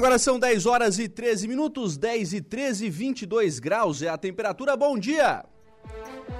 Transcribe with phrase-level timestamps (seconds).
[0.00, 4.74] Agora são 10 horas e 13 minutos, 10 e 13, 22 graus é a temperatura.
[4.74, 5.44] Bom dia!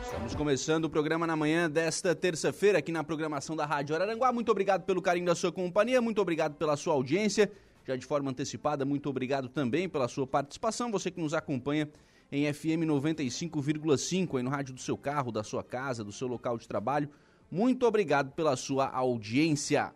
[0.03, 4.33] Estamos começando o programa na manhã desta terça-feira aqui na programação da Rádio Araranguá.
[4.33, 7.53] Muito obrigado pelo carinho da sua companhia, muito obrigado pela sua audiência.
[7.87, 10.91] Já de forma antecipada, muito obrigado também pela sua participação.
[10.91, 11.87] Você que nos acompanha
[12.33, 16.57] em FM 95,5 aí no rádio do seu carro, da sua casa, do seu local
[16.57, 17.11] de trabalho.
[17.51, 19.93] Muito obrigado pela sua audiência.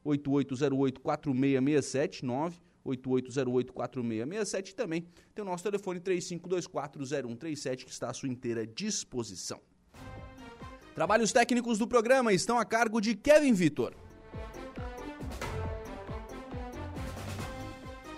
[0.06, 2.22] 988084667,
[2.86, 9.62] 988084667 e também tem o nosso telefone 35240137 que está à sua inteira disposição.
[10.96, 13.96] Trabalhos técnicos do programa estão a cargo de Kevin Vitor.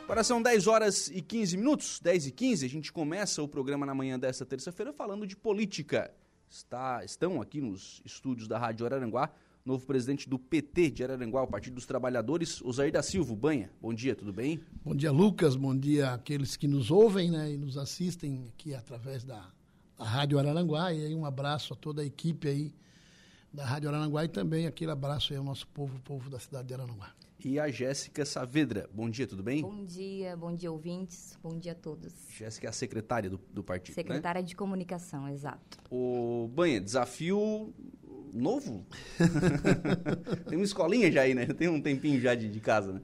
[0.03, 3.86] Agora são 10 horas e 15 minutos, 10 e 15, a gente começa o programa
[3.86, 6.13] na manhã desta terça-feira falando de política.
[6.50, 9.31] Está, estão aqui nos estúdios da Rádio Araranguá,
[9.66, 13.72] novo presidente do PT de Araranguá, o Partido dos Trabalhadores, Osair da Silva, Banha.
[13.81, 14.59] Bom dia, tudo bem?
[14.84, 19.24] Bom dia, Lucas, bom dia àqueles que nos ouvem né, e nos assistem aqui através
[19.24, 19.50] da
[19.97, 22.73] a Rádio Araranguá, e aí um abraço a toda a equipe aí
[23.53, 26.67] da Rádio Araranguá e também aquele abraço aí ao nosso povo, o povo da cidade
[26.67, 27.13] de Araranguá.
[27.44, 28.89] E a Jéssica Saavedra.
[28.91, 29.61] Bom dia, tudo bem?
[29.61, 32.11] Bom dia, bom dia ouvintes, bom dia a todos.
[32.35, 34.03] Jéssica é a secretária do, do partido, né?
[34.03, 34.47] Secretária né?
[34.47, 35.78] de comunicação, exato.
[35.89, 37.73] O Banha, desafio
[38.33, 38.85] novo?
[40.50, 41.45] Tem uma escolinha já aí, né?
[41.45, 43.01] Tem um tempinho já de, de casa, né?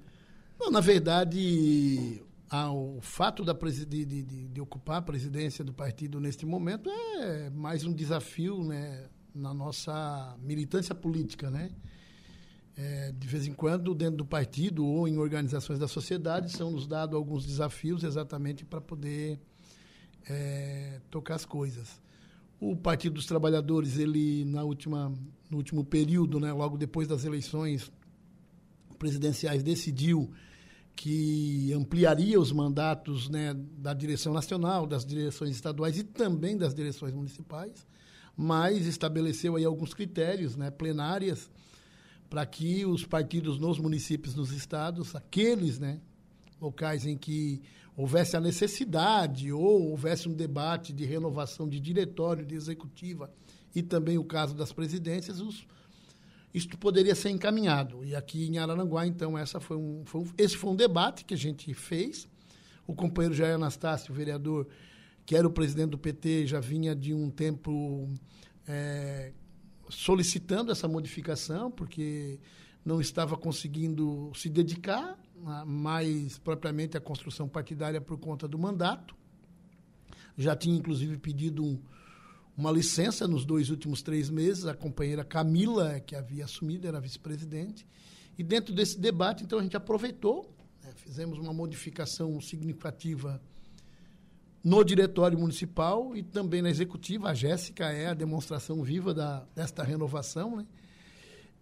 [0.60, 2.22] Não, na verdade,
[2.54, 7.50] ah, o fato da de, de, de, ocupar a presidência do partido neste momento é
[7.50, 11.50] mais um desafio né, na nossa militância política.
[11.50, 11.72] Né?
[12.76, 16.86] É, de vez em quando, dentro do partido ou em organizações da sociedade, são nos
[16.86, 19.40] dados alguns desafios exatamente para poder
[20.28, 22.02] é, tocar as coisas.
[22.60, 25.14] O Partido dos Trabalhadores, ele na última,
[25.50, 27.90] no último período, né, logo depois das eleições
[29.00, 30.30] presidenciais, decidiu
[30.96, 37.14] que ampliaria os mandatos né, da direção nacional, das direções estaduais e também das direções
[37.14, 37.88] municipais,
[38.36, 41.50] mas estabeleceu aí alguns critérios né, plenárias
[42.30, 46.00] para que os partidos nos municípios, nos estados, aqueles né,
[46.62, 47.62] locais em que
[47.96, 53.30] houvesse a necessidade ou houvesse um debate de renovação de diretório, de executiva
[53.76, 55.68] e também o caso das presidências, os
[56.54, 58.04] isto poderia ser encaminhado.
[58.04, 61.34] E aqui em Araranguá, então, essa foi um, foi um, esse foi um debate que
[61.34, 62.28] a gente fez.
[62.86, 64.68] O companheiro Jair Anastácio, vereador,
[65.26, 68.10] que era o presidente do PT, já vinha de um tempo
[68.68, 69.32] é,
[69.90, 72.40] solicitando essa modificação, porque
[72.84, 75.18] não estava conseguindo se dedicar
[75.66, 79.16] mais propriamente à construção partidária por conta do mandato.
[80.38, 81.80] Já tinha, inclusive, pedido um,
[82.62, 84.68] uma licença nos dois últimos três meses.
[84.68, 87.88] A companheira Camila, que havia assumido, era vice-presidente.
[88.38, 93.42] E dentro desse debate, então, a gente aproveitou, né, fizemos uma modificação significativa
[94.64, 97.30] no diretório municipal e também na executiva.
[97.30, 100.58] A Jéssica é a demonstração viva da, desta renovação.
[100.58, 100.68] Né?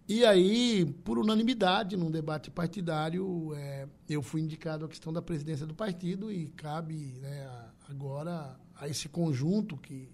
[0.06, 5.66] E aí, por unanimidade, num debate partidário, é, eu fui indicado a questão da presidência
[5.66, 7.48] do partido e cabe né,
[7.88, 10.10] agora a esse conjunto que,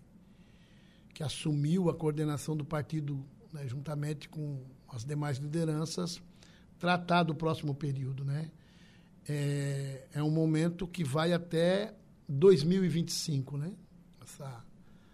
[1.17, 6.21] que assumiu a coordenação do partido, né, juntamente com as demais lideranças,
[6.79, 8.23] tratar do próximo período.
[8.23, 8.51] Né?
[9.27, 11.95] É, é um momento que vai até
[12.29, 13.73] 2025, né?
[14.23, 14.63] Essa,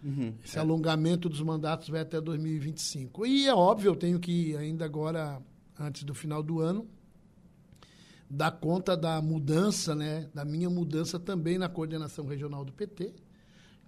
[0.02, 0.60] uhum, esse é.
[0.60, 3.24] alongamento dos mandatos vai até 2025.
[3.24, 5.40] E é óbvio, eu tenho que ainda agora,
[5.78, 6.84] antes do final do ano,
[8.28, 10.28] dar conta da mudança, né?
[10.34, 13.14] Da minha mudança também na coordenação regional do PT,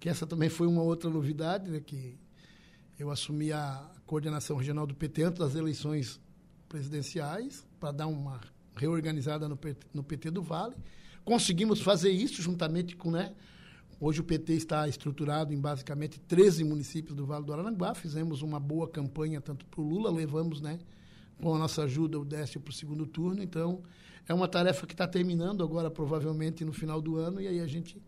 [0.05, 1.79] que essa também foi uma outra novidade, né?
[1.79, 2.15] Que
[2.99, 6.21] eu assumi a coordenação regional do PT antes das eleições
[6.69, 8.39] presidenciais para dar uma
[8.75, 10.75] reorganizada no PT, no PT do Vale.
[11.23, 13.33] Conseguimos fazer isso juntamente com, né?
[13.99, 17.95] Hoje o PT está estruturado em basicamente 13 municípios do Vale do Aranguá.
[17.95, 20.77] Fizemos uma boa campanha tanto para o Lula, levamos, né?
[21.41, 23.41] Com a nossa ajuda, o Décio para o segundo turno.
[23.41, 23.81] Então,
[24.29, 27.65] é uma tarefa que está terminando agora, provavelmente no final do ano, e aí a
[27.65, 27.99] gente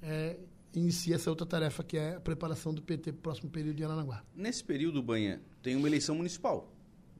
[0.00, 0.38] é,
[0.78, 3.84] inicia essa outra tarefa, que é a preparação do PT para o próximo período de
[3.84, 4.24] Aranaguá.
[4.34, 6.72] Nesse período, Banha, tem uma eleição municipal.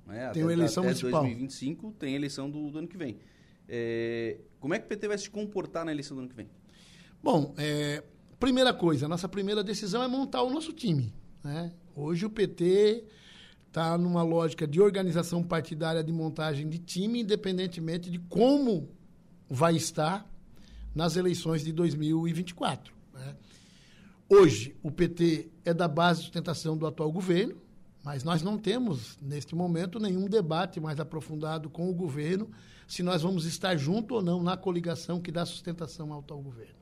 [0.06, 0.30] Né?
[0.30, 1.22] Tem uma eleição até municipal.
[1.22, 3.18] 2025 tem eleição do, do ano que vem.
[3.68, 6.48] É, como é que o PT vai se comportar na eleição do ano que vem?
[7.22, 8.02] Bom, é,
[8.38, 11.14] primeira coisa, a nossa primeira decisão é montar o nosso time.
[11.44, 11.72] Né?
[11.94, 13.04] Hoje o PT
[13.68, 18.90] está numa lógica de organização partidária de montagem de time, independentemente de como
[19.48, 20.30] vai estar
[20.94, 23.01] nas eleições de 2024.
[24.34, 27.54] Hoje, o PT é da base de sustentação do atual governo,
[28.02, 32.50] mas nós não temos, neste momento, nenhum debate mais aprofundado com o governo
[32.88, 36.72] se nós vamos estar junto ou não na coligação que dá sustentação ao tal governo.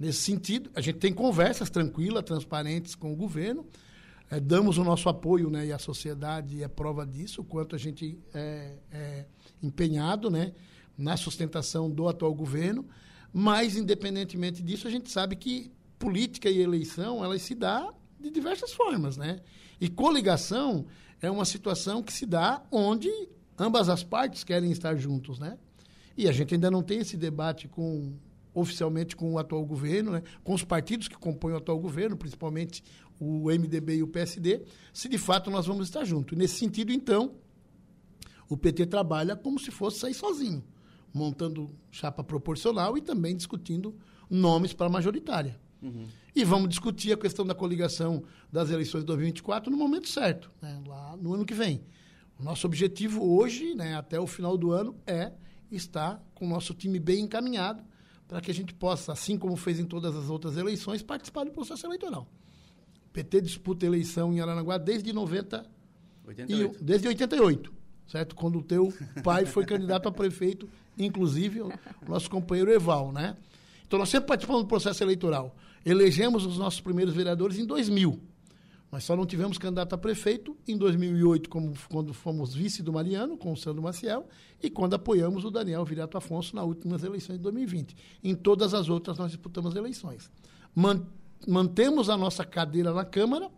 [0.00, 3.66] Nesse sentido, a gente tem conversas tranquilas, transparentes com o governo,
[4.30, 7.78] é, damos o nosso apoio, né, e a sociedade é prova disso, o quanto a
[7.78, 9.26] gente é, é
[9.62, 10.54] empenhado né,
[10.96, 12.88] na sustentação do atual governo,
[13.30, 15.70] mas, independentemente disso, a gente sabe que
[16.02, 19.38] política e eleição, elas se dá de diversas formas, né?
[19.80, 20.84] E coligação
[21.20, 23.08] é uma situação que se dá onde
[23.56, 25.56] ambas as partes querem estar juntos, né?
[26.16, 28.14] E a gente ainda não tem esse debate com
[28.52, 30.22] oficialmente com o atual governo, né?
[30.42, 32.82] com os partidos que compõem o atual governo, principalmente
[33.18, 34.62] o MDB e o PSD,
[34.92, 36.36] se de fato nós vamos estar juntos.
[36.36, 37.36] Nesse sentido, então,
[38.48, 40.62] o PT trabalha como se fosse sair sozinho,
[41.14, 43.96] montando chapa proporcional e também discutindo
[44.28, 45.61] nomes para a majoritária.
[45.82, 46.06] Uhum.
[46.34, 50.80] E vamos discutir a questão da coligação das eleições de 2024 no momento certo, né?
[50.86, 51.82] lá no ano que vem.
[52.38, 55.32] Nosso objetivo hoje, né, até o final do ano, é
[55.70, 57.84] estar com o nosso time bem encaminhado
[58.26, 61.52] para que a gente possa, assim como fez em todas as outras eleições, participar do
[61.52, 62.26] processo eleitoral.
[63.06, 65.70] O PT disputa eleição em Aranaguá desde 90
[66.26, 66.78] 88.
[66.80, 67.72] E, desde 88,
[68.06, 68.34] certo?
[68.34, 68.92] Quando o teu
[69.22, 70.68] pai foi candidato a prefeito,
[70.98, 71.72] inclusive o
[72.08, 73.36] nosso companheiro Eval, né?
[73.86, 75.54] Então nós sempre participamos do processo eleitoral.
[75.84, 78.20] Elegemos os nossos primeiros vereadores em 2000.
[78.92, 83.38] Nós só não tivemos candidato a prefeito em 2008, como, quando fomos vice do Mariano,
[83.38, 84.28] com o Sandro Maciel,
[84.62, 87.96] e quando apoiamos o Daniel Virato Afonso nas últimas eleições de 2020.
[88.22, 90.30] Em todas as outras, nós disputamos eleições.
[91.48, 93.50] mantemos a nossa cadeira na Câmara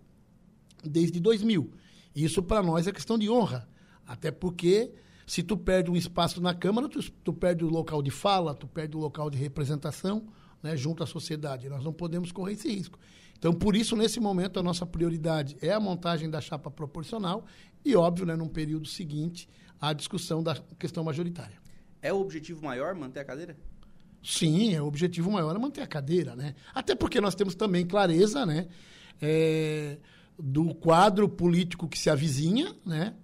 [0.85, 1.69] desde 2000.
[2.15, 3.69] Isso, para nós, é questão de honra.
[4.07, 4.93] Até porque,
[5.27, 8.69] se tu perde um espaço na Câmara, tu, tu perde o local de fala, tu
[8.69, 10.29] perde o local de representação
[10.65, 11.69] né, junto à sociedade.
[11.69, 12.99] Nós não podemos correr esse risco.
[13.39, 17.45] Então, por isso, nesse momento, a nossa prioridade é a montagem da chapa proporcional
[17.85, 19.47] e, óbvio, né, num período seguinte,
[19.79, 21.59] a discussão da questão majoritária.
[22.01, 23.55] É o objetivo maior manter a cadeira?
[24.23, 26.55] Sim, é o objetivo maior é manter a cadeira, né?
[26.75, 28.69] Até porque nós temos também clareza, né?
[29.21, 29.99] É,
[30.39, 33.15] do quadro político que se avizinha, né?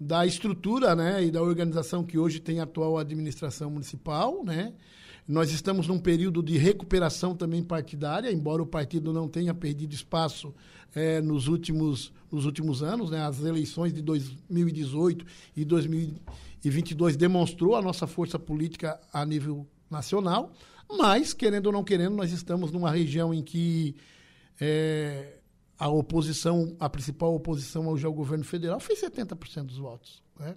[0.00, 1.24] Da estrutura, né?
[1.24, 4.72] E da organização que hoje tem a atual administração municipal, né?
[5.26, 10.54] Nós estamos num período de recuperação também partidária, embora o partido não tenha perdido espaço
[10.94, 13.10] é, nos, últimos, nos últimos anos.
[13.10, 13.20] Né?
[13.20, 20.52] As eleições de 2018 e 2022 demonstrou a nossa força política a nível nacional,
[20.88, 23.96] mas, querendo ou não querendo, nós estamos numa região em que
[24.60, 25.38] é,
[25.78, 30.22] a oposição, a principal oposição hoje ao governo federal, fez 70% dos votos.
[30.38, 30.54] Né?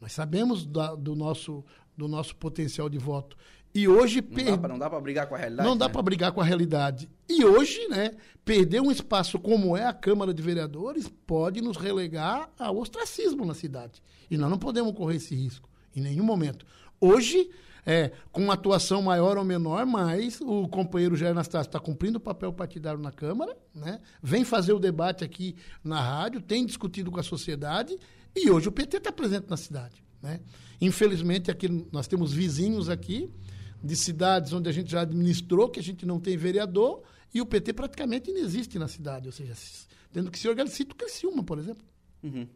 [0.00, 1.64] Nós sabemos da, do, nosso,
[1.96, 3.36] do nosso potencial de voto.
[3.74, 4.20] E hoje.
[4.20, 4.78] Não per...
[4.78, 5.68] dá para brigar com a realidade.
[5.68, 5.92] Não dá né?
[5.92, 7.08] para brigar com a realidade.
[7.28, 8.12] E hoje, né,
[8.44, 13.54] perder um espaço como é a Câmara de Vereadores pode nos relegar ao ostracismo na
[13.54, 14.02] cidade.
[14.30, 16.66] E nós não podemos correr esse risco em nenhum momento.
[17.00, 17.50] Hoje,
[17.84, 22.20] é, com uma atuação maior ou menor, mas o companheiro Jair Anastácio está cumprindo o
[22.20, 24.00] papel partidário na Câmara, né?
[24.22, 27.98] vem fazer o debate aqui na rádio, tem discutido com a sociedade
[28.36, 30.02] e hoje o PT está presente na cidade.
[30.22, 30.40] Né?
[30.80, 33.30] Infelizmente, aqui nós temos vizinhos aqui
[33.82, 37.02] de cidades onde a gente já administrou, que a gente não tem vereador,
[37.34, 39.54] e o PT praticamente não existe na cidade, ou seja,
[40.12, 41.84] tendo que se organizar, cito Criciúma, por exemplo.
[42.22, 42.46] Uhum.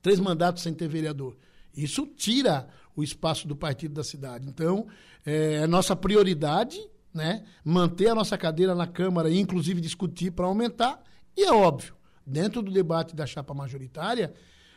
[0.00, 1.36] Três mandatos sem ter vereador.
[1.76, 4.48] Isso tira o espaço do partido da cidade.
[4.48, 4.86] Então,
[5.24, 6.80] é, é nossa prioridade
[7.12, 11.02] né, manter a nossa cadeira na Câmara e, inclusive, discutir para aumentar.
[11.36, 11.94] E é óbvio,
[12.24, 14.32] dentro do debate da chapa majoritária,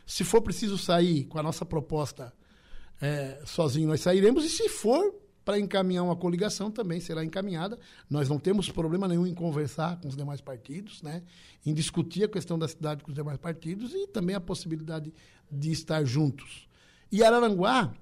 [0.06, 2.32] se for preciso sair com a nossa proposta
[3.00, 4.44] é, sozinho, nós sairemos.
[4.44, 7.78] E se for para encaminhar uma coligação, também será encaminhada.
[8.08, 11.22] Nós não temos problema nenhum em conversar com os demais partidos, né?
[11.64, 15.12] em discutir a questão da cidade com os demais partidos e também a possibilidade
[15.50, 16.66] de estar juntos.
[17.12, 17.92] E Araranguá,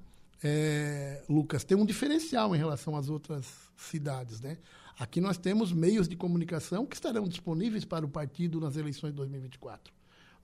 [0.43, 3.47] é, Lucas, tem um diferencial em relação às outras
[3.77, 4.41] cidades.
[4.41, 4.59] Né?
[4.99, 9.17] Aqui nós temos meios de comunicação que estarão disponíveis para o partido nas eleições de
[9.17, 9.93] 2024,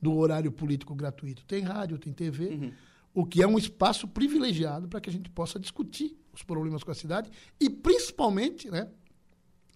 [0.02, 1.44] do horário político gratuito.
[1.44, 2.48] Tem rádio, tem TV.
[2.48, 2.72] Uhum
[3.18, 6.92] o que é um espaço privilegiado para que a gente possa discutir os problemas com
[6.92, 8.88] a cidade e, principalmente, né,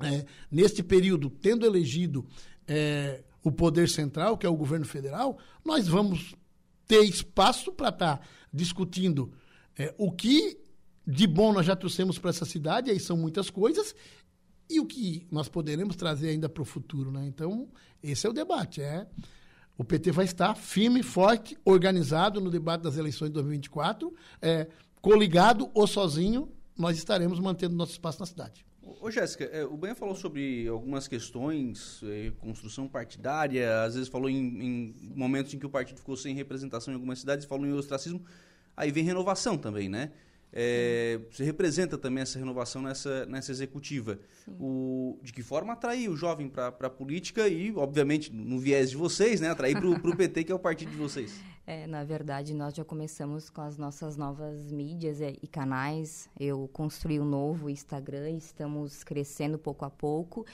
[0.01, 2.25] é, neste período, tendo elegido
[2.69, 6.37] é, o poder central, que é o governo federal, nós vamos
[6.87, 9.33] ter espaço para estar tá discutindo
[9.77, 10.57] é, o que
[11.05, 13.93] de bom nós já trouxemos para essa cidade, aí são muitas coisas,
[14.71, 17.11] e o que nós poderemos trazer ainda para o futuro.
[17.11, 17.27] Né?
[17.27, 17.69] Então,
[18.01, 18.81] esse é o debate.
[18.81, 19.05] É
[19.83, 24.69] o PT vai estar firme, forte, organizado no debate das eleições de 2024, é,
[25.01, 26.49] coligado ou sozinho,
[26.79, 28.65] nós estaremos mantendo nosso espaço na cidade.
[29.01, 34.31] Ô, Jéssica, é, o Banha falou sobre algumas questões, é, construção partidária, às vezes falou
[34.31, 37.73] em, em, momentos em que o partido ficou sem representação em algumas cidades, falou em
[37.73, 38.25] ostracismo,
[38.77, 40.13] aí vem renovação também, né?
[40.53, 44.19] É, você representa também essa renovação nessa, nessa executiva.
[44.61, 48.97] O, de que forma atrair o jovem para a política e, obviamente, no viés de
[48.97, 51.41] vocês, né, atrair para o PT, que é o partido de vocês?
[51.65, 56.29] É, na verdade, nós já começamos com as nossas novas mídias e canais.
[56.39, 60.45] Eu construí um novo Instagram, estamos crescendo pouco a pouco.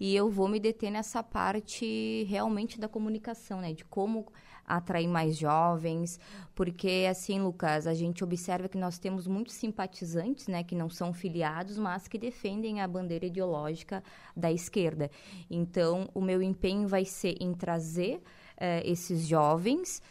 [0.00, 3.72] E eu vou me deter nessa parte realmente da comunicação, né?
[3.72, 4.26] De como
[4.66, 6.18] atrair mais jovens,
[6.54, 11.12] porque assim, Lucas, a gente observa que nós temos muitos simpatizantes, né, que não são
[11.12, 14.02] filiados, mas que defendem a bandeira ideológica
[14.36, 15.10] da esquerda.
[15.50, 18.16] Então, o meu empenho vai ser em trazer
[18.56, 20.02] uh, esses jovens,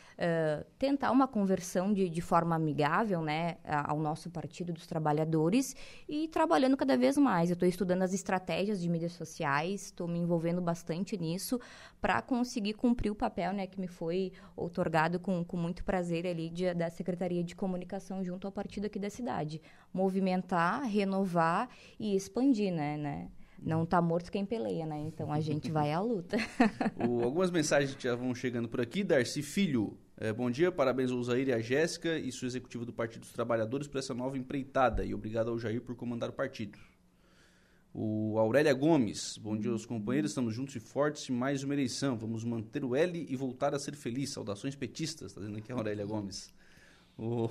[0.80, 5.76] tentar uma conversão de, de forma amigável né, ao nosso Partido dos Trabalhadores
[6.08, 7.50] e trabalhando cada vez mais.
[7.50, 11.60] Eu estou estudando as estratégias de mídias sociais, estou me envolvendo bastante nisso
[12.00, 16.50] para conseguir cumprir o papel né, que me foi otorgado com, com muito prazer ali
[16.50, 19.62] de, da Secretaria de Comunicação junto ao partido aqui da cidade.
[19.94, 21.70] Movimentar, renovar
[22.00, 22.98] e expandir, né?
[22.98, 23.30] né?
[23.62, 25.00] não está morto quem peleia, né?
[25.00, 26.38] Então a gente vai à luta.
[27.08, 29.04] o, algumas mensagens já vão chegando por aqui.
[29.04, 32.94] Darcy Filho, é, bom dia, parabéns ao Zaire e à Jéssica e sua executiva do
[32.94, 36.80] Partido dos Trabalhadores por essa nova empreitada e obrigado ao Jair por comandar o partido.
[37.94, 42.18] O Aurélia Gomes, bom dia aos companheiros, estamos juntos e fortes mais uma eleição.
[42.18, 44.32] Vamos manter o L e voltar a ser feliz.
[44.32, 46.54] Saudações petistas, está dizendo aqui a Aurélia Gomes.
[47.18, 47.50] O,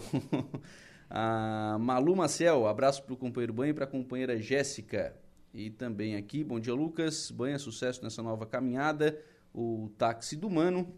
[1.08, 5.16] a Malu Maciel, abraço para o companheiro Banho e para a companheira Jéssica.
[5.54, 9.18] E também aqui, bom dia Lucas, banha sucesso nessa nova caminhada,
[9.54, 10.92] o táxi do Mano.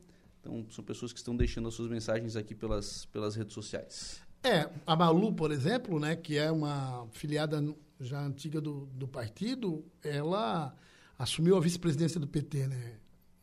[0.46, 4.20] Então, são pessoas que estão deixando as suas mensagens aqui pelas, pelas redes sociais.
[4.44, 7.62] É, a Malu, por exemplo, né, que é uma filiada
[8.00, 10.72] já antiga do, do partido, ela
[11.18, 12.94] assumiu a vice-presidência do PT, né?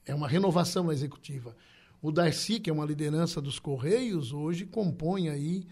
[0.06, 1.56] É uma renovação na executiva.
[2.02, 5.66] O Darcy, que é uma liderança dos Correios, hoje compõe aí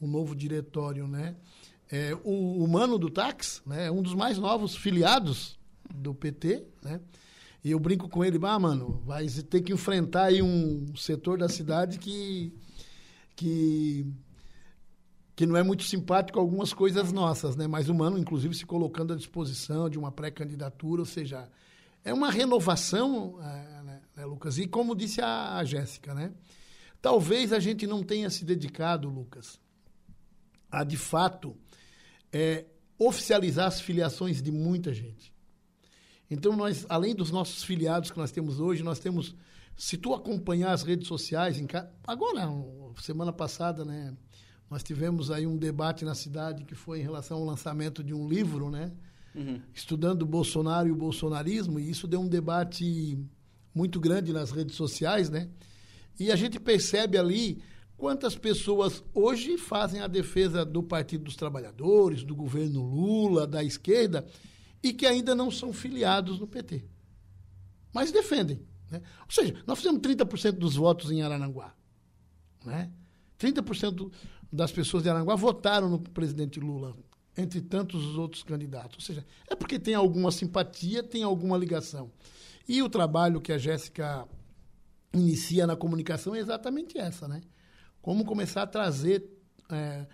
[0.00, 1.36] um novo diretório, né?
[1.90, 5.58] É, o, o Mano do Táxi, né, é um dos mais novos filiados
[5.94, 7.00] do PT, né?
[7.64, 11.48] E eu brinco com ele, ah, mano, vai ter que enfrentar aí um setor da
[11.48, 12.52] cidade que,
[13.36, 14.04] que,
[15.36, 17.68] que não é muito simpático a algumas coisas nossas, né?
[17.68, 21.48] Mas o Mano, inclusive, se colocando à disposição de uma pré-candidatura, ou seja,
[22.04, 24.58] é uma renovação, é, né, né, Lucas?
[24.58, 26.32] E como disse a, a Jéssica, né?
[27.00, 29.60] Talvez a gente não tenha se dedicado, Lucas,
[30.70, 31.56] a de fato
[32.32, 32.64] é,
[32.98, 35.31] oficializar as filiações de muita gente.
[36.32, 39.34] Então, nós, além dos nossos filiados que nós temos hoje, nós temos,
[39.76, 41.66] se tu acompanhar as redes sociais, em,
[42.06, 42.48] agora,
[43.02, 44.16] semana passada, né,
[44.70, 48.26] nós tivemos aí um debate na cidade que foi em relação ao lançamento de um
[48.26, 48.90] livro, né,
[49.34, 49.60] uhum.
[49.74, 53.18] estudando o Bolsonaro e o bolsonarismo, e isso deu um debate
[53.74, 55.50] muito grande nas redes sociais, né?
[56.18, 57.62] E a gente percebe ali
[57.96, 64.26] quantas pessoas hoje fazem a defesa do Partido dos Trabalhadores, do governo Lula, da esquerda,
[64.82, 66.84] e que ainda não são filiados no PT.
[67.92, 68.66] Mas defendem.
[68.90, 69.00] Né?
[69.20, 71.74] Ou seja, nós fizemos 30% dos votos em Arananguá.
[72.64, 72.90] Né?
[73.38, 74.10] 30%
[74.52, 76.96] das pessoas de Aranguá votaram no presidente Lula,
[77.36, 78.96] entre tantos os outros candidatos.
[78.96, 82.10] Ou seja, é porque tem alguma simpatia, tem alguma ligação.
[82.68, 84.26] E o trabalho que a Jéssica
[85.12, 87.42] inicia na comunicação é exatamente essa, né?
[88.00, 89.24] Como começar a trazer
[89.70, 90.06] é,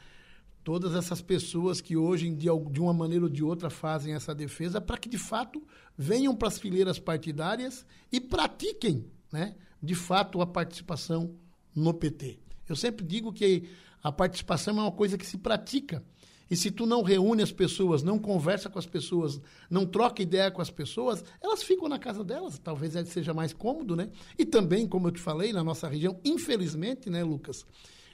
[0.69, 4.99] todas essas pessoas que hoje, de, uma maneira ou de outra, fazem essa defesa, para
[4.99, 11.35] que, de fato, venham para as fileiras partidárias e pratiquem, né, de fato, a participação
[11.75, 12.39] no PT.
[12.69, 13.67] Eu sempre digo que
[14.03, 16.05] a participação é uma coisa que se pratica.
[16.51, 20.51] E se tu não reúne as pessoas, não conversa com as pessoas, não troca ideia
[20.51, 22.59] com as pessoas, elas ficam na casa delas.
[22.59, 24.11] Talvez seja mais cômodo, né?
[24.39, 27.65] E também, como eu te falei, na nossa região, infelizmente, né, Lucas?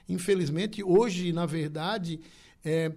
[0.09, 2.21] Infelizmente, hoje, na verdade,
[2.65, 2.93] é,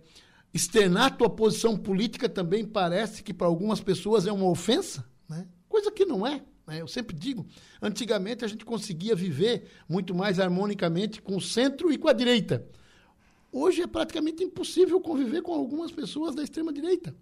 [0.53, 5.47] externar tua posição política também parece que para algumas pessoas é uma ofensa, né?
[5.67, 6.41] Coisa que não é.
[6.65, 6.81] Né?
[6.81, 7.45] Eu sempre digo,
[7.81, 12.67] antigamente a gente conseguia viver muito mais harmonicamente com o centro e com a direita.
[13.51, 17.15] Hoje é praticamente impossível conviver com algumas pessoas da extrema-direita.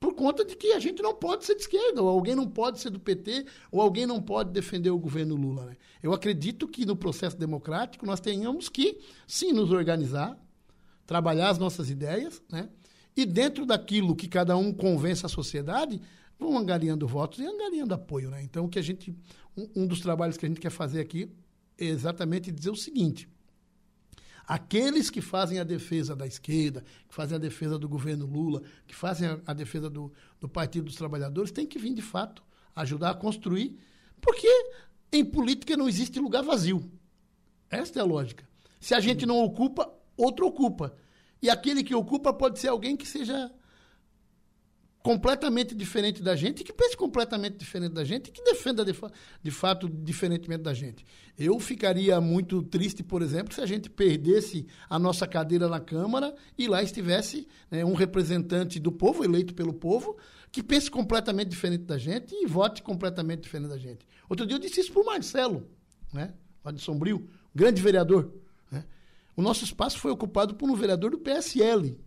[0.00, 2.80] Por conta de que a gente não pode ser de esquerda, ou alguém não pode
[2.80, 5.66] ser do PT, ou alguém não pode defender o governo Lula.
[5.66, 5.76] Né?
[6.02, 10.38] Eu acredito que no processo democrático nós tenhamos que, sim, nos organizar,
[11.10, 12.68] trabalhar as nossas ideias, né?
[13.16, 16.00] e dentro daquilo que cada um convence a sociedade,
[16.38, 18.30] vão angariando votos e angariando apoio.
[18.30, 18.44] Né?
[18.44, 19.12] Então, o que a gente,
[19.74, 21.28] um, dos trabalhos que a gente quer fazer aqui
[21.76, 23.28] é exatamente dizer o seguinte
[24.46, 28.94] Aqueles que fazem a defesa da esquerda, que fazem a defesa do governo Lula, que
[28.94, 32.40] fazem a, a defesa do, do Partido dos Trabalhadores, têm que vir, de fato,
[32.76, 33.76] ajudar a construir,
[34.20, 34.48] porque
[35.12, 36.88] em política não existe lugar vazio.
[37.68, 38.48] Esta é a lógica.
[38.78, 40.94] Se a gente não ocupa, outro ocupa.
[41.42, 43.50] E aquele que ocupa pode ser alguém que seja
[45.02, 49.10] completamente diferente da gente, que pense completamente diferente da gente que defenda de, fa
[49.42, 51.06] de fato diferentemente da gente.
[51.38, 56.34] Eu ficaria muito triste, por exemplo, se a gente perdesse a nossa cadeira na Câmara
[56.56, 60.18] e lá estivesse né, um representante do povo, eleito pelo povo,
[60.52, 64.06] que pense completamente diferente da gente e vote completamente diferente da gente.
[64.28, 65.66] Outro dia eu disse isso para o Marcelo,
[66.12, 68.34] né, lá de Sombrio, grande vereador.
[69.40, 71.98] O nosso espaço foi ocupado por um vereador do PSL.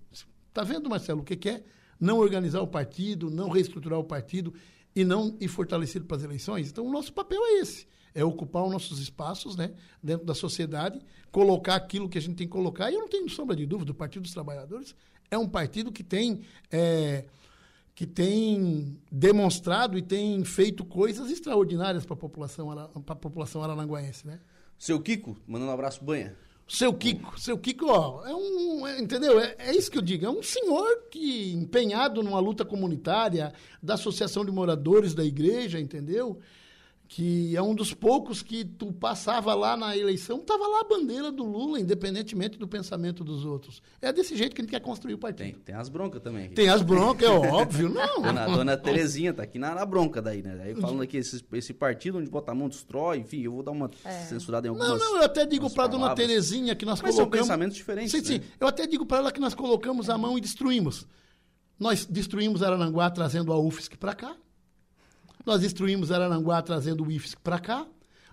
[0.47, 1.63] Está vendo, Marcelo, o que, que é?
[1.99, 4.53] não organizar o partido, não reestruturar o partido
[4.95, 6.69] e não ir fortalecido para as eleições.
[6.69, 7.87] Então, o nosso papel é esse.
[8.13, 12.45] É ocupar os nossos espaços né, dentro da sociedade, colocar aquilo que a gente tem
[12.45, 12.91] que colocar.
[12.91, 14.95] E eu não tenho sombra de dúvida, o Partido dos Trabalhadores
[15.31, 17.25] é um partido que tem, é,
[17.95, 22.67] que tem demonstrado e tem feito coisas extraordinárias para a população,
[23.03, 24.27] para a população arananguaense.
[24.27, 24.39] Né?
[24.77, 26.37] Seu Kiko, mandando um abraço, banha.
[26.67, 29.39] Seu Kiko, seu Kiko, ó, é um, é, entendeu?
[29.39, 33.95] É, é, isso que eu digo, é um senhor que empenhado numa luta comunitária da
[33.95, 36.39] Associação de Moradores da Igreja, entendeu?
[37.15, 41.31] Que é um dos poucos que tu passava lá na eleição, estava lá a bandeira
[41.31, 43.83] do Lula, independentemente do pensamento dos outros.
[44.01, 45.45] É desse jeito que a gente quer construir o partido.
[45.45, 46.49] Tem, tem as broncas também.
[46.49, 48.17] Tem as broncas, é óbvio, não.
[48.19, 50.59] Dona, dona Terezinha tá aqui na, na, bronca daí, né?
[50.63, 53.73] Aí falando aqui, esse, esse partido onde bota a mão destrói, enfim, eu vou dar
[53.73, 54.09] uma é.
[54.21, 57.45] censurada em algumas Não, não, eu até digo para dona Terezinha que nós Mas colocamos...
[57.45, 58.23] são pensamentos diferentes, Sim, né?
[58.23, 61.05] sim, eu até digo para ela que nós colocamos a mão e destruímos.
[61.79, 64.35] Nós destruímos Arananguá trazendo a UFSC para cá.
[65.45, 67.85] Nós destruímos Araranguá trazendo o IFSC para cá.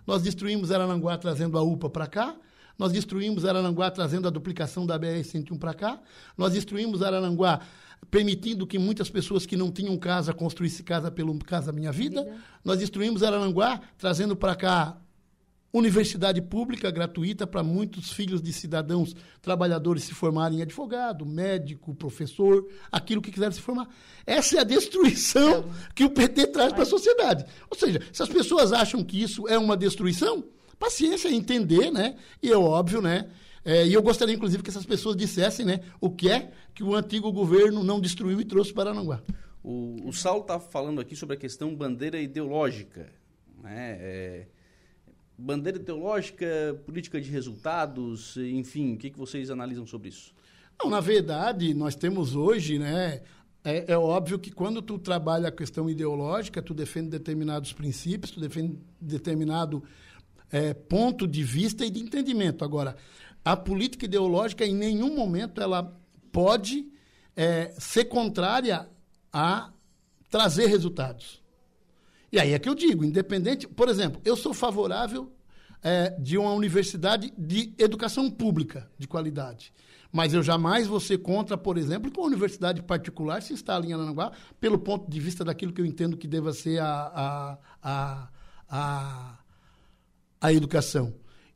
[0.06, 2.36] Nós destruímos Araranguá trazendo a UPA para cá.
[2.78, 6.00] Nós destruímos Araranguá trazendo a duplicação da BR-101 para cá.
[6.36, 7.60] Nós destruímos Araranguá
[8.10, 12.22] permitindo que muitas pessoas que não tinham casa construíssem casa pelo Casa Minha Vida.
[12.24, 12.36] Vida.
[12.64, 14.96] Nós destruímos Araranguá trazendo para cá
[15.72, 22.66] universidade pública gratuita para muitos filhos de cidadãos trabalhadores se formarem em advogado, médico, professor,
[22.90, 23.88] aquilo que quiserem se formar.
[24.26, 27.44] Essa é a destruição que o PT traz para a sociedade.
[27.70, 30.44] Ou seja, se as pessoas acham que isso é uma destruição,
[30.78, 32.16] paciência, entender, né?
[32.42, 33.28] E é óbvio, né?
[33.64, 36.94] É, e eu gostaria, inclusive, que essas pessoas dissessem né, o que é que o
[36.94, 39.22] antigo governo não destruiu e trouxe para Aranguá.
[39.62, 43.12] O, o Saulo está falando aqui sobre a questão bandeira ideológica.
[43.62, 43.98] Né?
[44.00, 44.46] É
[45.40, 46.46] bandeira ideológica,
[46.84, 50.34] política de resultados, enfim, o que, que vocês analisam sobre isso?
[50.82, 53.22] Não, na verdade, nós temos hoje, né?
[53.62, 58.40] É, é, óbvio que quando tu trabalha a questão ideológica, tu defende determinados princípios, tu
[58.40, 59.82] defende determinado
[60.50, 62.64] é, ponto de vista e de entendimento.
[62.64, 62.96] Agora,
[63.44, 65.94] a política ideológica, em nenhum momento, ela
[66.32, 66.90] pode
[67.36, 68.88] é, ser contrária
[69.32, 69.70] à
[70.30, 71.42] trazer resultados.
[72.32, 75.32] E aí é que eu digo, independente, por exemplo, eu sou favorável
[75.82, 79.72] é, de uma universidade de educação pública de qualidade.
[80.12, 83.92] Mas eu jamais vou ser contra, por exemplo, que uma universidade particular se instale em
[83.92, 88.28] Aranaguá, pelo ponto de vista daquilo que eu entendo que deva ser a, a,
[88.68, 89.38] a,
[90.40, 91.14] a, educação.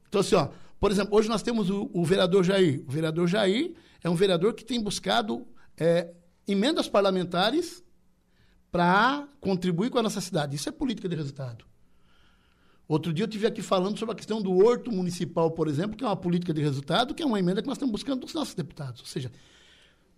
[0.09, 2.85] Então, assim, ó, por exemplo, hoje nós temos o, o, vereador Jair.
[2.87, 6.13] O vereador Jair é um vereador que tem buscado é,
[6.47, 7.83] emendas parlamentares
[8.75, 10.57] para contribuir com a nossa cidade.
[10.57, 11.65] Isso é política de resultado.
[12.89, 16.03] Outro dia eu estive aqui falando sobre a questão do horto municipal, por exemplo, que
[16.03, 18.53] é uma política de resultado, que é uma emenda que nós estamos buscando dos nossos
[18.53, 19.01] deputados.
[19.01, 19.31] Ou seja,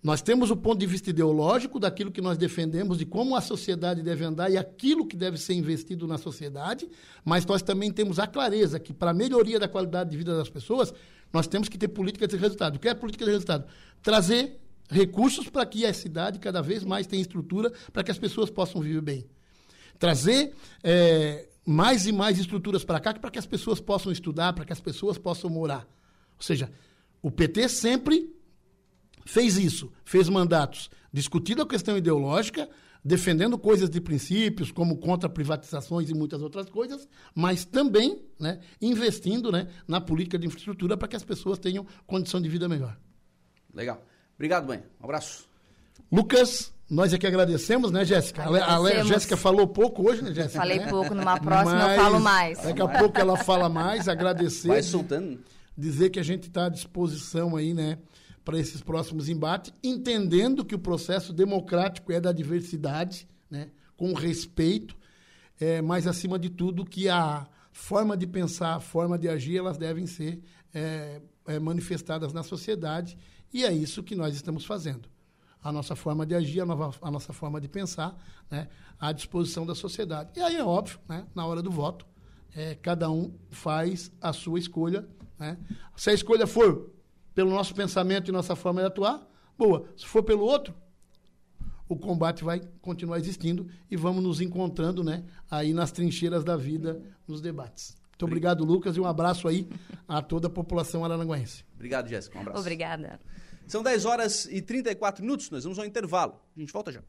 [0.02, 4.02] nós temos o ponto de vista ideológico daquilo que nós defendemos, de como a sociedade
[4.02, 6.88] deve andar e aquilo que deve ser investido na sociedade,
[7.26, 10.48] mas nós também temos a clareza que, para a melhoria da qualidade de vida das
[10.48, 10.94] pessoas,
[11.30, 12.76] nós temos que ter política de resultado.
[12.76, 13.66] O que é política de resultado?
[14.02, 18.50] Trazer recursos para que a cidade cada vez mais tenha estrutura para que as pessoas
[18.50, 19.26] possam viver bem.
[19.98, 24.64] Trazer é, mais e mais estruturas para cá para que as pessoas possam estudar, para
[24.64, 25.86] que as pessoas possam morar.
[26.36, 26.70] Ou seja,
[27.22, 28.32] o PT sempre
[29.24, 32.68] fez isso, fez mandatos discutindo a questão ideológica,
[33.02, 39.50] defendendo coisas de princípios, como contra privatizações e muitas outras coisas, mas também né, investindo
[39.50, 42.98] né, na política de infraestrutura para que as pessoas tenham condição de vida melhor.
[43.72, 44.04] Legal.
[44.36, 44.82] Obrigado, mãe.
[45.00, 45.48] Um abraço.
[46.12, 48.44] Lucas, nós é que agradecemos, né, Jéssica?
[48.44, 50.60] A, Jéssica falou pouco hoje, né, Jéssica?
[50.60, 50.88] Falei né?
[50.88, 52.62] pouco, numa próxima Mas, eu falo mais.
[52.62, 54.68] Daqui a pouco ela fala mais, agradecer.
[54.68, 55.40] Vai soltando.
[55.76, 57.98] Dizer que a gente está à disposição aí, né,
[58.44, 64.96] para esses próximos embates, entendendo que o processo democrático é da diversidade, né, com respeito,
[65.58, 69.76] é, mas acima de tudo que a forma de pensar, a forma de agir, elas
[69.76, 70.40] devem ser
[70.72, 73.18] é, é, manifestadas na sociedade
[73.52, 75.08] e é isso que nós estamos fazendo
[75.66, 78.16] a nossa forma de agir, a, nova, a nossa forma de pensar,
[78.48, 78.68] né,
[79.00, 80.30] à disposição da sociedade.
[80.36, 82.06] E aí é óbvio, né, na hora do voto,
[82.54, 85.08] é, cada um faz a sua escolha.
[85.36, 85.58] Né?
[85.96, 86.92] Se a escolha for
[87.34, 89.26] pelo nosso pensamento e nossa forma de atuar,
[89.58, 89.88] boa.
[89.96, 90.72] Se for pelo outro,
[91.88, 97.02] o combate vai continuar existindo e vamos nos encontrando né, aí nas trincheiras da vida,
[97.26, 97.96] nos debates.
[98.16, 99.68] Muito obrigado, Lucas, e um abraço aí
[100.08, 101.66] a toda a população araranguense.
[101.74, 102.38] Obrigado, Jéssica.
[102.38, 102.60] Um abraço.
[102.60, 103.20] Obrigada.
[103.66, 106.40] São 10 horas e 34 minutos, nós vamos ao intervalo.
[106.56, 107.02] A gente volta já.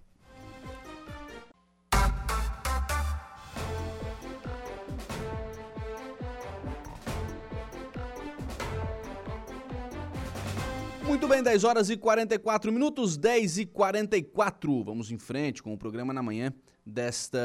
[11.06, 14.84] Muito bem, 10 horas e 44 minutos, 10 e 44.
[14.84, 16.54] Vamos em frente com o programa na manhã
[16.86, 17.40] desta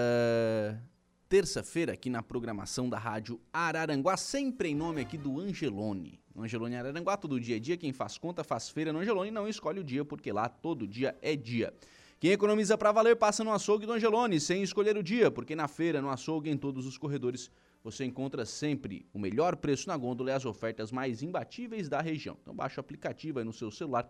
[1.32, 6.20] terça-feira aqui na programação da Rádio Araranguá, sempre em nome aqui do Angelone.
[6.36, 9.80] Angelone Araranguá, todo dia é dia, quem faz conta faz feira no Angelone não escolhe
[9.80, 11.72] o dia, porque lá todo dia é dia.
[12.20, 15.66] Quem economiza para valer passa no açougue do Angelone, sem escolher o dia, porque na
[15.68, 17.50] feira, no açougue, em todos os corredores,
[17.82, 22.36] você encontra sempre o melhor preço na gôndola e as ofertas mais imbatíveis da região.
[22.42, 24.06] Então baixa o aplicativo aí no seu celular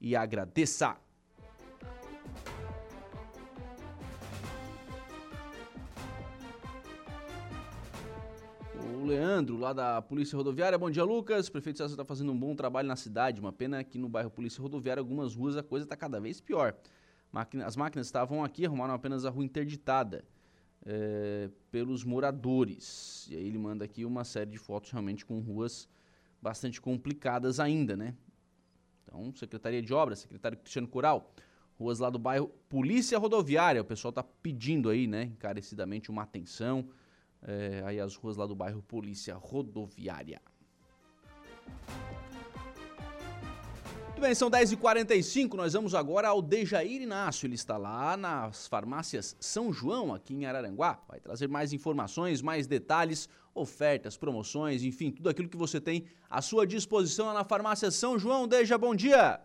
[0.00, 0.96] e agradeça.
[8.94, 10.78] O Leandro, lá da Polícia Rodoviária.
[10.78, 11.48] Bom dia, Lucas.
[11.48, 13.40] O prefeito César está fazendo um bom trabalho na cidade.
[13.40, 16.74] Uma pena que no bairro Polícia Rodoviária, algumas ruas, a coisa está cada vez pior.
[17.64, 20.24] As máquinas estavam aqui, arrumaram apenas a rua interditada
[20.84, 23.26] é, pelos moradores.
[23.30, 25.88] E aí ele manda aqui uma série de fotos realmente com ruas
[26.40, 28.14] bastante complicadas ainda, né?
[29.02, 31.32] Então, Secretaria de Obras, secretário Cristiano Coral,
[31.78, 33.80] ruas lá do bairro Polícia Rodoviária.
[33.80, 36.88] O pessoal está pedindo aí, né, encarecidamente uma atenção
[37.42, 40.40] é, aí as ruas lá do bairro Polícia Rodoviária.
[44.06, 47.46] Muito bem, são 10h45, nós vamos agora ao Dejair Inácio.
[47.46, 51.00] Ele está lá nas farmácias São João, aqui em Araranguá.
[51.08, 56.40] Vai trazer mais informações, mais detalhes, ofertas, promoções, enfim, tudo aquilo que você tem à
[56.40, 58.46] sua disposição lá na farmácia São João.
[58.46, 59.40] Deja, bom dia!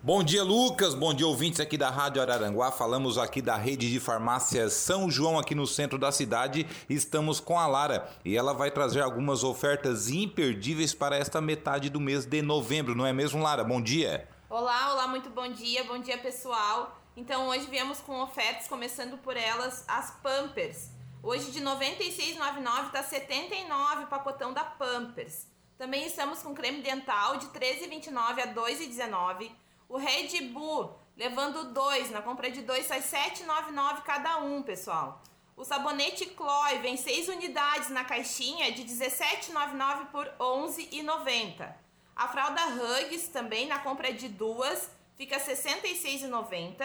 [0.00, 0.94] Bom dia, Lucas.
[0.94, 2.70] Bom dia, ouvintes aqui da Rádio Araranguá.
[2.70, 6.64] Falamos aqui da rede de farmácias São João, aqui no centro da cidade.
[6.88, 11.98] Estamos com a Lara e ela vai trazer algumas ofertas imperdíveis para esta metade do
[11.98, 13.64] mês de novembro, não é mesmo, Lara?
[13.64, 14.28] Bom dia.
[14.48, 15.82] Olá, olá, muito bom dia.
[15.82, 16.96] Bom dia, pessoal.
[17.16, 20.90] Então, hoje viemos com ofertas, começando por elas, as Pampers.
[21.20, 25.48] Hoje de R$ 96,99 está R$ 79 o pacotão da Pampers.
[25.76, 29.50] Também estamos com creme dental de R$ 13,29 a R$ 2,19
[29.88, 35.22] o Red Bull, levando dois, na compra de dois sai 7,99 cada um, pessoal.
[35.56, 41.74] O sabonete Chloe vem 6 unidades na caixinha de 17,99 por 11,90.
[42.14, 46.84] A fralda Hugs também na compra de duas fica 66,90.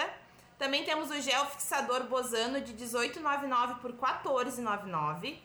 [0.57, 5.37] Também temos o gel fixador Bosano de 18,99 por 14,99.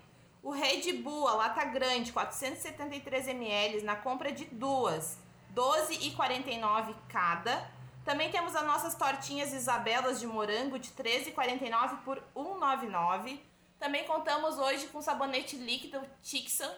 [0.43, 5.19] O Red Bull, a lata grande, 473 ml, na compra de duas,
[5.55, 7.71] 12,49 cada.
[8.05, 13.39] Também temos as nossas tortinhas Isabelas de morango de 13,49 por 1,99.
[13.79, 16.73] Também contamos hoje com sabonete líquido Tixan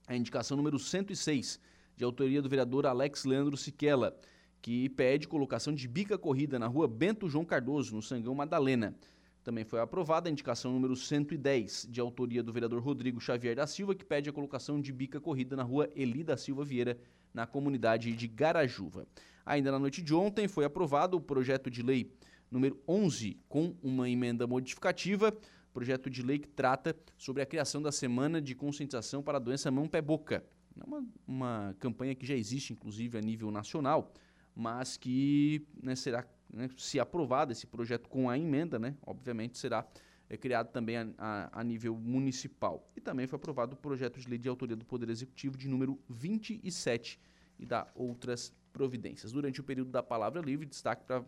[0.06, 1.60] a indicação número 106,
[1.96, 4.18] de autoria do vereador Alex Leandro Siquela,
[4.62, 8.94] que pede colocação de bica corrida na rua Bento João Cardoso, no Sangão Madalena.
[9.44, 13.94] Também foi aprovada a indicação número 110, de autoria do vereador Rodrigo Xavier da Silva,
[13.94, 16.98] que pede a colocação de bica corrida na rua Eli da Silva Vieira,
[17.32, 19.06] na comunidade de Garajuva.
[19.44, 22.12] Ainda na noite de ontem foi aprovado o projeto de lei
[22.50, 25.36] número 11, com uma emenda modificativa
[25.72, 29.70] projeto de lei que trata sobre a criação da Semana de Conscientização para a Doença
[29.70, 30.44] Mão-Pé-Boca.
[30.78, 34.12] É uma, uma campanha que já existe, inclusive, a nível nacional,
[34.54, 39.86] mas que né, será, né, se aprovado esse projeto com a emenda, né, obviamente será
[40.28, 42.90] é, criado também a, a, a, nível municipal.
[42.96, 45.98] E também foi aprovado o projeto de lei de autoria do Poder Executivo de número
[46.08, 47.18] 27
[47.58, 49.32] e da outras providências.
[49.32, 51.24] Durante o período da palavra livre, destaque para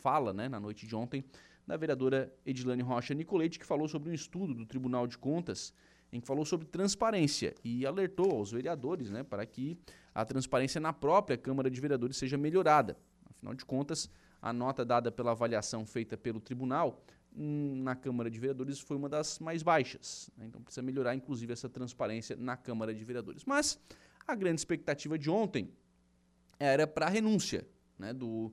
[0.00, 1.24] fala, né, na noite de ontem,
[1.68, 5.74] da vereadora Edilane Rocha Nicolete, que falou sobre um estudo do Tribunal de Contas
[6.10, 9.78] em que falou sobre transparência e alertou aos vereadores né, para que
[10.14, 12.96] a transparência na própria Câmara de Vereadores seja melhorada.
[13.28, 17.02] Afinal de contas, a nota dada pela avaliação feita pelo tribunal
[17.36, 20.30] hum, na Câmara de Vereadores foi uma das mais baixas.
[20.38, 20.46] Né?
[20.46, 23.44] Então precisa melhorar, inclusive, essa transparência na Câmara de Vereadores.
[23.44, 23.78] Mas
[24.26, 25.70] a grande expectativa de ontem
[26.58, 28.50] era para a renúncia né, do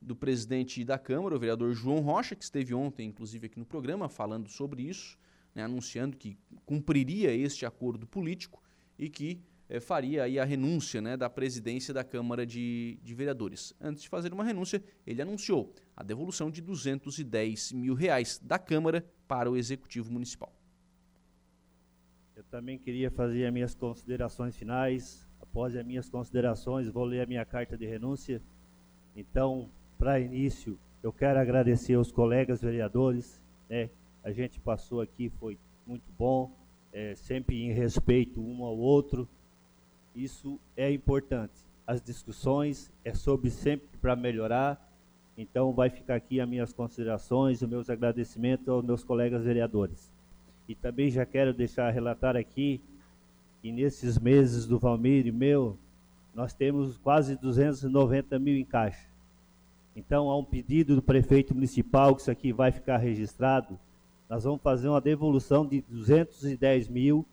[0.00, 4.08] do presidente da Câmara, o vereador João Rocha, que esteve ontem, inclusive, aqui no programa,
[4.08, 5.18] falando sobre isso,
[5.54, 8.62] né, anunciando que cumpriria este acordo político
[8.98, 13.74] e que eh, faria aí a renúncia né, da presidência da Câmara de, de, Vereadores.
[13.80, 19.04] Antes de fazer uma renúncia, ele anunciou a devolução de 210 mil reais da Câmara
[19.28, 20.52] para o Executivo Municipal.
[22.34, 25.28] Eu também queria fazer as minhas considerações finais.
[25.40, 28.40] Após as minhas considerações, vou ler a minha carta de renúncia.
[29.14, 33.90] Então, para início, eu quero agradecer aos colegas vereadores, né?
[34.24, 36.50] A gente passou aqui, foi muito bom,
[36.90, 39.28] é, sempre em respeito um ao outro.
[40.16, 41.52] Isso é importante.
[41.86, 44.90] As discussões é sobre sempre para melhorar.
[45.36, 50.10] Então, vai ficar aqui as minhas considerações, os meus agradecimentos aos meus colegas vereadores.
[50.66, 52.80] E também já quero deixar relatar aqui
[53.60, 55.76] que nesses meses do Valmir e meu,
[56.34, 59.09] nós temos quase 290 mil em caixa.
[59.94, 63.78] Então, há um pedido do prefeito municipal que isso aqui vai ficar registrado.
[64.28, 67.26] Nós vamos fazer uma devolução de 210 mil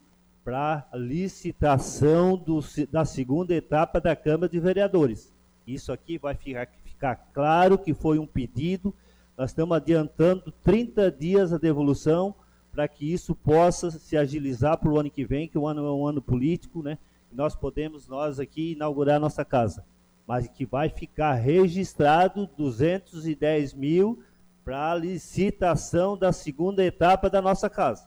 [0.43, 2.59] para licitação do,
[2.91, 5.33] da segunda etapa da Câmara de Vereadores.
[5.65, 8.93] Isso aqui vai ficar, ficar claro que foi um pedido
[9.37, 12.33] nós estamos adiantando 30 dias a devolução
[12.71, 15.91] para que isso possa se agilizar para o ano que vem, que o ano é
[15.91, 16.97] um ano político, né?
[17.31, 19.85] Nós podemos, nós aqui, inaugurar nossa casa.
[20.27, 24.21] Mas que vai ficar registrado 210 mil
[24.63, 28.05] para a licitação da segunda etapa da nossa casa.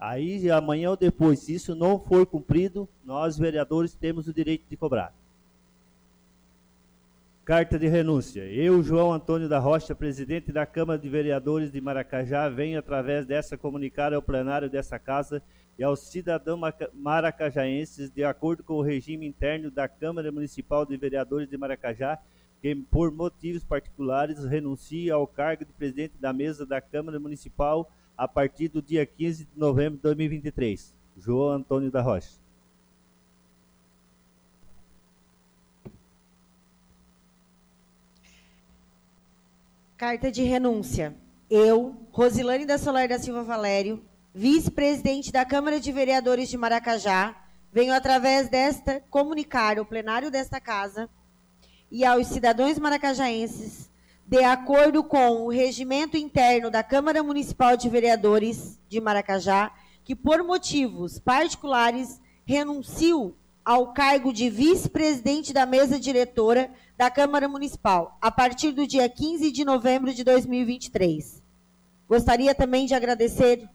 [0.00, 4.76] Aí, amanhã ou depois, se isso não for cumprido, nós, vereadores, temos o direito de
[4.76, 5.12] cobrar.
[7.44, 8.40] Carta de renúncia.
[8.46, 13.58] Eu, João Antônio da Rocha, presidente da Câmara de Vereadores de Maracajá, venho através dessa
[13.58, 15.42] comunicar ao plenário dessa casa
[15.78, 16.60] e aos cidadãos
[16.92, 22.18] maracajaenses, de acordo com o regime interno da Câmara Municipal de Vereadores de Maracajá,
[22.60, 28.28] que por motivos particulares renuncia ao cargo de presidente da mesa da Câmara Municipal a
[28.28, 30.94] partir do dia 15 de novembro de 2023.
[31.16, 32.40] João Antônio da Rocha.
[39.96, 41.14] Carta de renúncia.
[41.48, 44.02] Eu, Rosilane da Solar da Silva Valério,
[44.34, 47.36] vice-presidente da Câmara de Vereadores de Maracajá,
[47.70, 51.08] venho através desta comunicar ao plenário desta casa
[51.90, 53.90] e aos cidadãos maracajaenses,
[54.26, 59.70] de acordo com o regimento interno da Câmara Municipal de Vereadores de Maracajá,
[60.02, 68.16] que por motivos particulares renuncio ao cargo de vice-presidente da mesa diretora da Câmara Municipal,
[68.20, 71.42] a partir do dia 15 de novembro de 2023.
[72.08, 73.68] Gostaria também de agradecer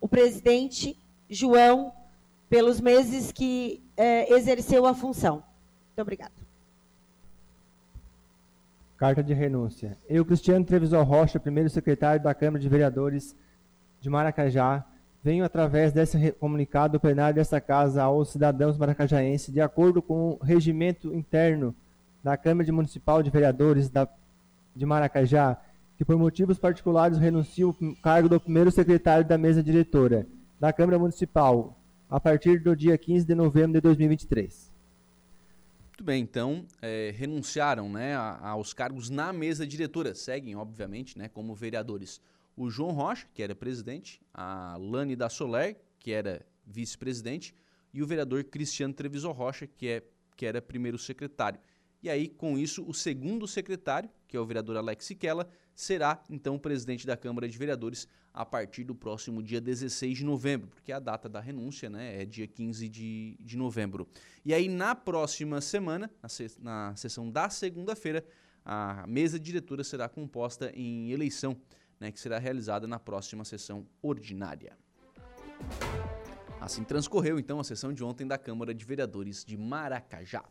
[0.00, 1.92] o presidente João
[2.48, 5.42] pelos meses que eh, exerceu a função.
[5.88, 6.32] Muito obrigado.
[8.96, 9.96] Carta de renúncia.
[10.08, 13.36] Eu, Cristiano Trevisol Rocha, primeiro secretário da Câmara de Vereadores
[14.00, 14.86] de Maracajá,
[15.22, 21.12] venho através desse comunicado plenário desta casa aos cidadãos maracajaenses, de acordo com o regimento
[21.12, 21.74] interno
[22.22, 24.08] da Câmara Municipal de Vereadores da,
[24.74, 25.58] de Maracajá,
[25.96, 30.26] que por motivos particulares renuncia o cargo do primeiro secretário da mesa diretora
[30.60, 31.78] da Câmara Municipal
[32.08, 34.72] a partir do dia 15 de novembro de 2023.
[35.88, 40.14] Muito bem, então é, renunciaram né, aos cargos na mesa diretora.
[40.14, 42.20] Seguem, obviamente, né, como vereadores
[42.56, 47.54] o João Rocha, que era presidente, a Lani da Soler, que era vice-presidente,
[47.92, 50.02] e o vereador Cristiano Treviso Rocha, que, é,
[50.36, 51.60] que era primeiro secretário.
[52.02, 56.58] E aí, com isso, o segundo secretário, que é o vereador Alex Siquela, será então
[56.58, 60.98] presidente da Câmara de Vereadores a partir do próximo dia 16 de novembro, porque a
[60.98, 64.06] data da renúncia né, é dia 15 de, de novembro.
[64.44, 68.24] E aí, na próxima semana, na, se, na sessão da segunda-feira,
[68.64, 71.56] a mesa diretora será composta em eleição,
[71.98, 74.76] né, que será realizada na próxima sessão ordinária.
[76.60, 80.44] Assim transcorreu então a sessão de ontem da Câmara de Vereadores de Maracajá.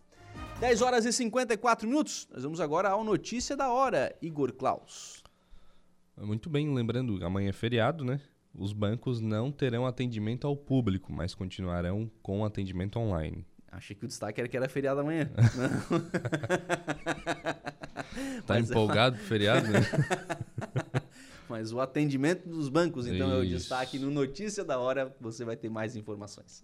[0.59, 2.27] 10 horas e 54 minutos.
[2.31, 5.23] Nós vamos agora ao Notícia da Hora, Igor Klaus.
[6.17, 8.21] Muito bem, lembrando, amanhã é feriado, né?
[8.53, 13.45] Os bancos não terão atendimento ao público, mas continuarão com atendimento online.
[13.69, 15.29] Achei que o destaque era que era feriado amanhã.
[18.47, 19.81] tá mas, empolgado pro feriado, né?
[21.49, 23.35] mas o atendimento dos bancos, então, Isso.
[23.35, 25.13] é o destaque no Notícia da Hora.
[25.19, 26.63] Você vai ter mais informações.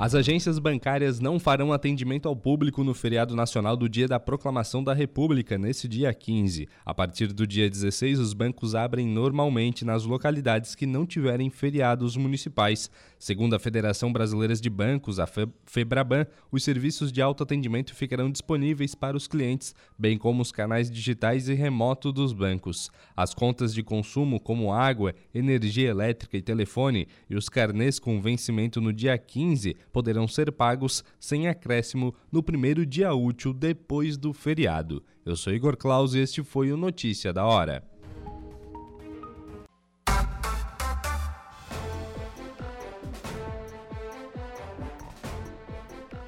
[0.00, 4.82] As agências bancárias não farão atendimento ao público no feriado nacional do Dia da Proclamação
[4.82, 6.66] da República, nesse dia 15.
[6.86, 12.16] A partir do dia 16, os bancos abrem normalmente nas localidades que não tiverem feriados
[12.16, 12.90] municipais.
[13.18, 15.28] Segundo a Federação Brasileira de Bancos, a
[15.66, 21.46] Febraban, os serviços de autoatendimento ficarão disponíveis para os clientes, bem como os canais digitais
[21.46, 22.90] e remoto dos bancos.
[23.14, 28.80] As contas de consumo, como água, energia elétrica e telefone, e os carnês com vencimento
[28.80, 35.02] no dia 15 poderão ser pagos sem acréscimo no primeiro dia útil depois do feriado.
[35.24, 37.84] Eu sou Igor Claus e este foi o Notícia da Hora.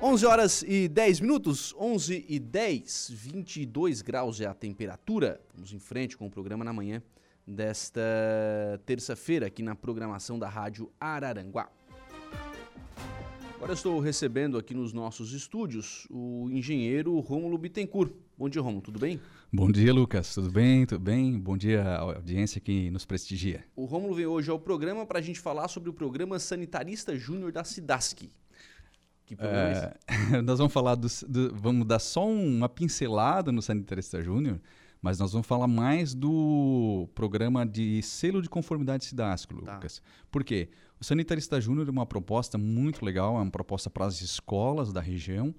[0.05, 5.41] Onze horas e 10 minutos, 11 e 10, 22 graus é a temperatura.
[5.55, 7.01] Vamos em frente com o programa na manhã
[7.47, 8.01] desta
[8.85, 11.71] terça-feira aqui na programação da Rádio Araranguá.
[13.63, 18.13] Agora estou recebendo aqui nos nossos estúdios o engenheiro Rômulo Bittencourt.
[18.37, 19.21] Bom dia, Rômulo, tudo bem?
[19.53, 20.35] Bom dia, Lucas.
[20.35, 20.85] Tudo bem?
[20.85, 21.39] Tudo bem?
[21.39, 23.65] Bom dia à audiência que nos prestigia.
[23.77, 27.53] O Rômulo veio hoje ao programa para a gente falar sobre o programa Sanitarista Júnior
[27.53, 28.25] da Cidasc.
[28.25, 28.29] O
[29.27, 30.35] Que programa é esse?
[30.35, 34.61] É, nós vamos falar do, do, Vamos dar só uma pincelada no Sanitarista Júnior,
[35.01, 39.75] mas nós vamos falar mais do programa de selo de conformidade SIDASC, Tá.
[39.77, 40.03] Lucas.
[40.33, 40.69] Por quê?
[41.03, 45.01] O Sanitarista Júnior é uma proposta muito legal, é uma proposta para as escolas da
[45.01, 45.53] região,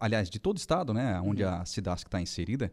[0.00, 1.50] aliás, de todo o estado, né, onde Uhum.
[1.50, 2.72] a SIDASC está inserida.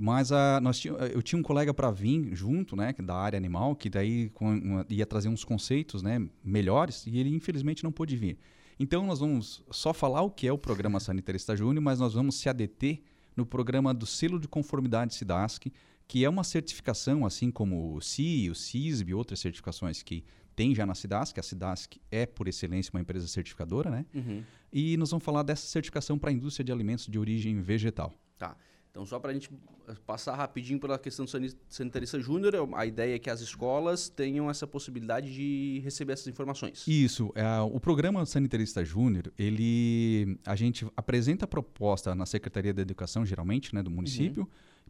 [0.00, 3.36] Mas a, nós tinha, eu tinha um colega para vir junto, né, que da área
[3.36, 8.16] animal, que daí com ia trazer uns conceitos, né, melhores, e ele infelizmente não pôde
[8.16, 8.36] vir.
[8.76, 12.34] Então nós vamos só falar o que é o programa Sanitarista Júnior, mas nós vamos
[12.34, 13.00] se adeter
[13.36, 15.72] no programa do selo de conformidade SIDASC,
[16.08, 20.74] que é uma certificação, assim como o CI, o CISB e outras certificações que tem
[20.74, 21.38] já na SIDASC.
[21.38, 24.06] A SIDASC é, por excelência, uma empresa certificadora, né?
[24.14, 24.42] Uhum.
[24.72, 28.12] E nós vamos falar dessa certificação para a indústria de alimentos de origem vegetal.
[28.38, 28.56] Tá.
[28.90, 29.50] Então, só para a gente
[29.88, 34.10] eh, passar rapidinho pela questão do sani- sanitarista júnior, a ideia é que as escolas
[34.10, 36.86] tenham essa possibilidade de receber essas informações.
[36.86, 37.32] Isso.
[37.34, 43.24] é, o programa Sanitarista Júnior, ele a gente apresenta a proposta na Secretaria da Educação,
[43.24, 44.46] geralmente, né, do município,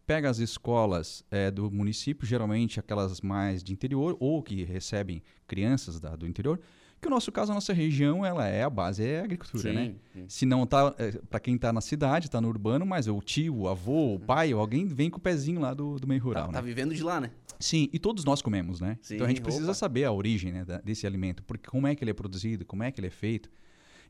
[0.07, 6.01] pega as escolas é, do município, geralmente aquelas mais de interior ou que recebem crianças
[6.01, 6.61] da- do interior,
[7.01, 9.75] que o nosso caso, a nossa região, ela é a base é a agricultura, Sim,
[9.75, 9.95] né?
[10.13, 10.25] sim.
[10.29, 10.95] Se não tá,
[11.29, 14.53] para quem está na cidade, está no urbano, mas o tio, o avô, o pai,
[14.53, 16.55] alguém vem com o pezinho lá do, do meio rural, Tá, né?
[16.55, 17.31] tá vivendo de lá, né?
[17.59, 18.99] Sim, e todos nós comemos, né?
[19.03, 19.75] Sim, então a gente precisa opa.
[19.75, 22.83] saber a origem né, da- desse alimento, porque como é que ele é produzido, como
[22.85, 23.51] é que ele é feito.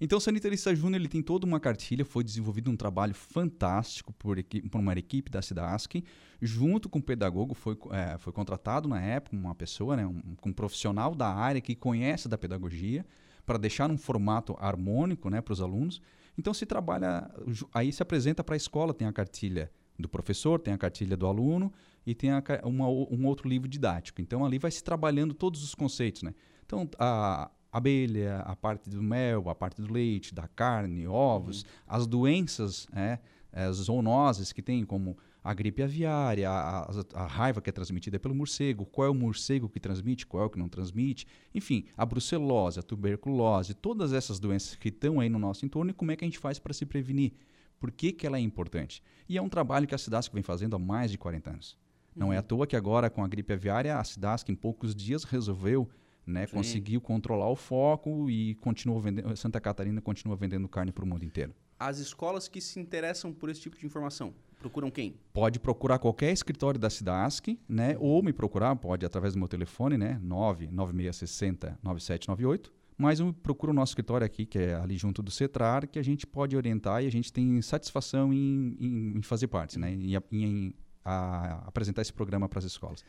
[0.01, 4.37] Então o Sanitarista Júnior ele tem toda uma cartilha, foi desenvolvido um trabalho fantástico por,
[4.43, 6.03] por uma equipe da SIDASC,
[6.41, 10.53] junto com o pedagogo, foi, eh, foi contratado na época uma pessoa, né, um, um
[10.53, 13.07] profissional da área que conhece da pedagogia,
[13.47, 16.01] para deixar num formato harmônico né, para os alunos.
[16.37, 17.31] Então se trabalha,
[17.73, 21.27] aí se apresenta para a escola, tem a cartilha do professor, tem a cartilha do
[21.27, 21.73] aluno
[22.07, 24.21] e tem a uma um outro livro didático.
[24.21, 26.35] Então ali vai se trabalhando todos os conceitos, né?
[26.65, 32.07] Então a abelha, a parte do mel, a parte do leite, da carne, ovos, as
[32.07, 33.19] doenças, né,
[33.53, 38.19] as zoonoses que tem, como a gripe aviária, a, a- a raiva que é transmitida
[38.21, 41.85] pelo morcego, qual é o morcego que transmite, qual é o que não transmite, enfim,
[41.97, 46.13] a brucelose, a tuberculose, todas essas doenças que estão aí no nosso entorno e como
[46.13, 47.33] é que a gente faz para se prevenir.
[47.81, 49.03] Por que, que ela é importante?
[49.29, 51.77] E é um trabalho que a SIDASC vem fazendo há mais de 40 anos.
[52.15, 55.25] Não é à toa que agora, com a gripe aviária, a SIDASC, em poucos dias,
[55.25, 55.89] resolveu,
[56.27, 56.55] né, Sim.
[56.55, 61.25] conseguiu controlar o foco e continua vendendo, Santa Catarina continua vendendo carne para o mundo
[61.25, 61.55] inteiro.
[61.79, 65.17] As escolas que se interessam por esse tipo de informação procuram quem?
[65.33, 67.97] Pode procurar qualquer escritório da SIDASC, né?
[67.99, 70.21] Ou me procurar, pode através do meu telefone, né?
[70.23, 72.73] 99660 9798.
[72.97, 76.03] Mas eu procuro o nosso escritório aqui, que é ali junto do CETRAR, que a
[76.05, 79.93] gente pode orientar e a gente tem satisfação em, em- em fazer parte, né?
[79.93, 83.05] Em, em a- apresentar esse programa para as escolas.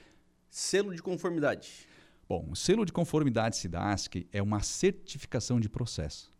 [0.50, 1.88] Selo de conformidade.
[2.34, 6.34] Bom, o selo de conformidade SIDASC é uma certificação de processo.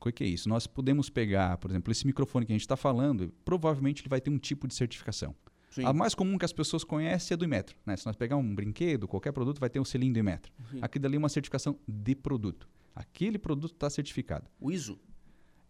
[0.00, 0.48] O que é isso?
[0.48, 4.20] Nós podemos pegar, por exemplo, esse microfone que a gente está falando, provavelmente ele vai
[4.20, 5.34] ter um tipo de certificação.
[5.68, 5.84] Sim.
[5.84, 7.76] A mais comum que as pessoas conhecem é do Imetro.
[7.84, 7.96] Né?
[7.96, 10.52] Se nós pegar um brinquedo, qualquer produto, vai ter um selinho do Imetro.
[10.70, 10.78] Sim.
[10.80, 12.68] Aqui dali é uma certificação de produto.
[12.94, 14.48] Aquele produto está certificado.
[14.60, 14.96] O ISO.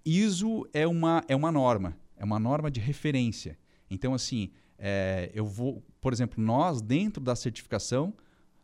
[0.04, 3.58] ISO é uma, é uma norma, é uma norma de referência.
[3.88, 8.12] Então, assim, é, eu vou, por exemplo, nós, dentro da certificação,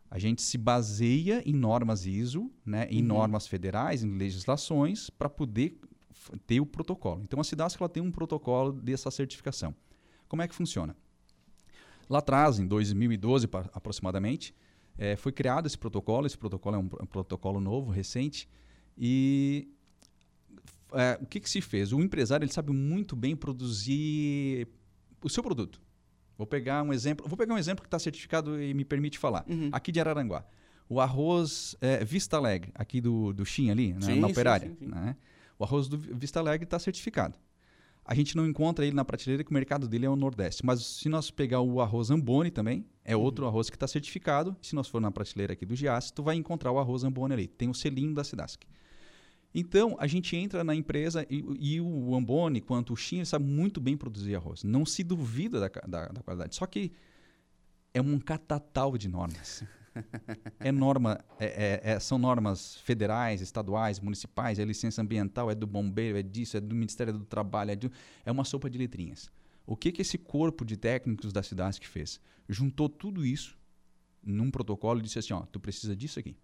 [0.09, 3.07] a gente se baseia em normas ISO, né, em Uhum.
[3.07, 5.79] normas federais, em legislações, para poder
[6.47, 7.21] ter o protocolo.
[7.23, 9.73] Então, a SIDASC ela tem um protocolo dessa certificação.
[10.27, 10.95] Como é que funciona?
[12.09, 14.53] Lá atrás, em 2012 pa- aproximadamente,
[14.97, 16.25] eh, foi criado esse protocolo.
[16.25, 18.49] Esse protocolo é um, um protocolo novo, recente.
[18.97, 19.69] E
[20.93, 21.93] eh, o que, que se fez?
[21.93, 24.67] O empresário ele sabe muito bem produzir
[25.23, 25.79] o seu produto.
[26.39, 27.27] Vou pegar um exemplo.
[27.27, 29.43] Vou pegar um exemplo que está certificado e me permite falar.
[29.45, 29.67] Uhum.
[29.73, 30.45] Aqui de Araranguá.
[30.87, 34.69] O arroz eh, Vista Alegre, aqui do, do Chim ali, né, Sim, na sim, operária.
[34.69, 34.85] sim, sim.
[34.87, 35.17] né?
[35.59, 37.37] O arroz do Vista Alegre está certificado.
[38.05, 40.65] A gente não encontra ele na prateleira, que o mercado dele é o Nordeste.
[40.65, 43.21] Mas se nós pegar o arroz Ambone também, é Uhum.
[43.21, 44.55] outro arroz que está certificado.
[44.61, 47.47] Se nós for na prateleira aqui do Giasse, tu vai encontrar o arroz Ambone ali.
[47.49, 48.61] Tem o selinho da Sidasc.
[49.53, 53.81] Então, a gente entra na empresa e, e o Ambone, quanto o Shin, sabe muito
[53.81, 54.63] bem produzir arroz.
[54.63, 56.55] Não se duvida da, da- da qualidade.
[56.55, 56.91] Só que
[57.93, 59.63] é um catatal de normas.
[60.59, 65.65] É norma, é- é- é- são normas federais, estaduais, municipais, é licença ambiental, é do
[65.67, 67.91] bombeiro, é disso, é do Ministério do Trabalho, é, de-
[68.23, 69.29] é uma sopa de letrinhas.
[69.65, 72.21] O que, que esse corpo de técnicos da cidade que fez?
[72.47, 73.57] Juntou tudo isso
[74.23, 76.37] num protocolo e disse assim, ó, tu precisa disso aqui.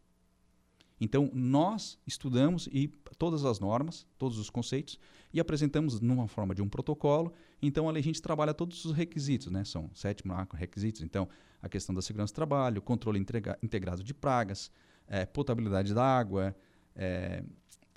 [0.99, 2.87] Então, nós estudamos e
[3.17, 4.97] todas as normas, todos os conceitos,
[5.33, 7.33] e apresentamos numa forma de um protocolo.
[7.61, 9.65] Então, ali a gente trabalha todos os requisitos, né?
[9.65, 11.01] São sete macro requisitos.
[11.01, 11.27] Então,
[11.61, 14.71] a questão da segurança do trabalho, controle integra- integrado de pragas,
[15.07, 16.55] eh, potabilidade da água,
[16.95, 17.43] eh,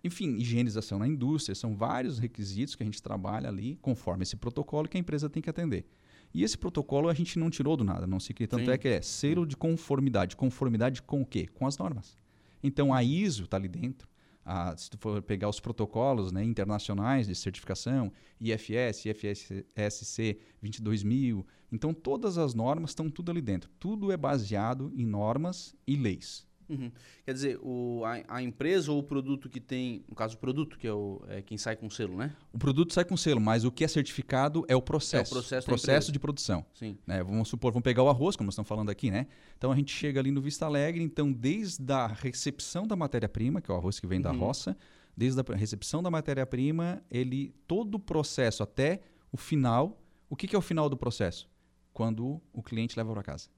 [0.03, 4.89] enfim, higienização na indústria, são vários requisitos que a gente trabalha ali, conforme esse protocolo
[4.89, 5.87] que a empresa tem que atender.
[6.33, 8.49] E esse protocolo a gente não tirou do nada, não se cria.
[8.49, 8.71] Tanto Sim.
[8.71, 10.37] é que é selo de conformidade.
[10.37, 11.47] Conformidade com o quê?
[11.47, 12.17] Com as normas.
[12.63, 14.09] Então a ISO está ali dentro.
[14.45, 21.93] A, se tu for pegar os protocolos né, internacionais de certificação, IFS, IFSC 22000, então
[21.93, 23.71] todas as normas estão tudo ali dentro.
[23.79, 26.48] Tudo é baseado em normas e leis.
[26.69, 26.91] Uhum.
[27.25, 30.79] Quer dizer, o, a, a empresa ou o produto que tem, no caso o produto,
[30.79, 32.35] que é, o, é quem sai com selo, né?
[32.53, 35.33] O produto sai com selo, mas o que é certificado é o processo.
[35.35, 36.65] É o processo da processo de produção.
[36.75, 36.99] Sim.
[37.07, 37.23] né?
[37.23, 39.27] Vamos supor, vamos pegar o arroz, como nós estamos falando aqui, né?
[39.57, 43.71] Então a gente chega ali no Vista Alegre, então desde a recepção da matéria-prima, que
[43.71, 44.39] é o arroz que vem da Uhum.
[44.39, 44.77] roça,
[45.17, 49.01] desde a recepção da matéria-prima, ele todo o processo até
[49.33, 50.01] o final.
[50.31, 51.49] O que, que é o final do processo?
[51.93, 53.49] Quando o cliente leva para casa.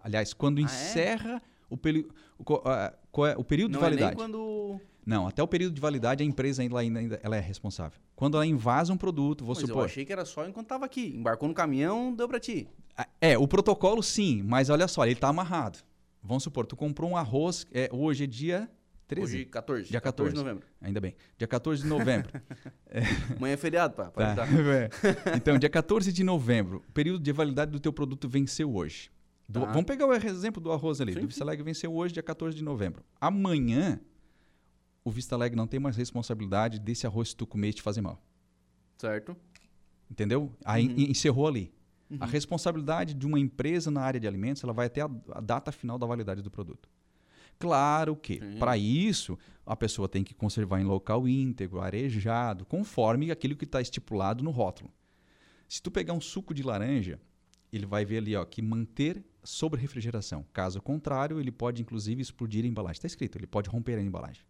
[0.00, 0.66] Aliás, quando Ah, é?
[1.68, 2.06] O, peri-
[2.38, 4.16] o, é o período Não de é validade.
[4.16, 4.80] quando...
[5.04, 7.98] Não, até o período de validade a empresa ainda, ainda ela é responsável.
[8.16, 9.84] Quando ela invasa um produto, vou Mas eu supor.
[9.84, 11.14] achei que era só enquanto tava aqui.
[11.16, 12.68] Embarcou no caminhão, deu pra ti.
[13.20, 15.78] É, o protocolo sim, mas olha só, ele está amarrado.
[16.22, 18.68] Vamos supor, tu comprou um arroz, é, hoje é dia
[19.06, 19.22] 13.
[19.36, 19.90] Hoje, 14.
[19.90, 20.32] Dia 14.
[20.34, 20.66] de novembro.
[20.80, 21.14] Ainda bem.
[21.38, 22.28] Dia 14 de novembro.
[23.36, 24.10] Amanhã é feriado, pá.
[24.10, 24.34] Tá.
[24.34, 24.48] dar.
[24.66, 25.36] É.
[25.36, 29.10] Então, dia 14 de novembro, o período de validade do teu produto venceu hoje.
[29.48, 29.66] Do- Tá.
[29.66, 31.12] Vamos pegar o exemplo do arroz ali.
[31.14, 33.04] Sim, do Vista Alegre venceu hoje, dia 14 de novembro.
[33.20, 34.00] Amanhã,
[35.04, 38.20] o Vista Alegre não tem mais responsabilidade desse arroz que tu comer te fazer mal.
[38.98, 39.36] Certo.
[40.10, 40.52] Entendeu?
[40.64, 40.94] Aí Uhum.
[40.98, 41.72] en- encerrou ali.
[42.20, 45.72] A responsabilidade de uma empresa na área de alimentos, ela vai até a, a data
[45.72, 46.88] final da validade do produto.
[47.58, 53.56] Claro que, para isso, a pessoa tem que conservar em local íntegro, arejado, conforme aquilo
[53.56, 54.90] que está estipulado no rótulo.
[55.68, 57.18] Se tu pegar um suco de laranja,
[57.76, 60.44] ele vai ver ali ó, que manter sobre refrigeração.
[60.52, 62.98] Caso contrário, ele pode inclusive explodir a embalagem.
[62.98, 64.42] Está escrito, ele pode romper a embalagem.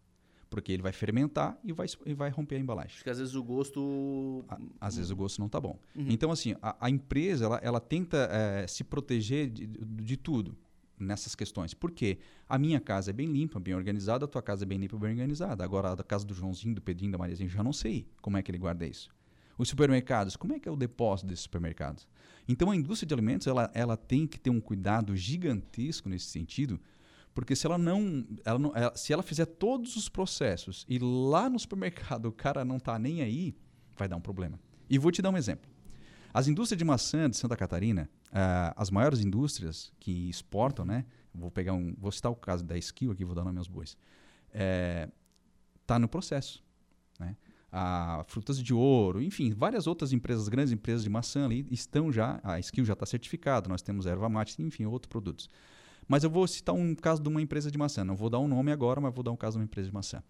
[0.49, 2.93] Porque ele vai fermentar e vai, e vai romper a embalagem.
[2.95, 4.45] Acho que às vezes o gosto...
[4.47, 5.77] A- Às vezes o gosto não está bom.
[5.95, 6.05] Uhum.
[6.09, 10.57] Então, assim, a, a empresa ela, ela tenta eh, se proteger de, de tudo
[10.97, 11.73] nessas questões.
[11.73, 12.17] Por quê?
[12.47, 15.11] A minha casa é bem limpa, bem organizada, a tua casa é bem limpa, bem
[15.11, 15.63] organizada.
[15.63, 18.41] Agora, a casa do Joãozinho, do Pedrinho, da Mariazinha, eu já não sei como é
[18.41, 19.09] que ele guarda isso.
[19.57, 22.07] Os supermercados, como é que é o depósito desses supermercados?
[22.47, 26.79] Então, a indústria de alimentos ela, ela tem que ter um cuidado gigantesco nesse sentido,
[27.33, 31.49] porque se ela não, ela não ela- se ela fizer todos os processos e lá
[31.49, 33.55] no supermercado o cara não está nem aí,
[33.95, 34.59] vai dar um problema.
[34.89, 35.69] E vou te dar um exemplo.
[36.33, 41.05] As indústrias de maçã de Santa Catarina, ah, as maiores indústrias que exportam, né?
[41.33, 43.97] Vou pegar um, vou citar o caso da Skill aqui, vou dar nome aos bois.
[44.53, 45.09] É,
[45.85, 46.63] tá no processo?
[47.79, 52.39] A Frutas de Ouro, enfim, várias outras empresas, grandes empresas de maçã ali estão já,
[52.43, 55.49] a Skill já está certificada, nós temos erva mate, enfim, outros produtos.
[56.07, 58.47] Mas eu vou citar um caso de uma empresa de maçã, não vou dar um
[58.47, 60.23] nome agora, mas vou dar um caso de uma empresa de maçã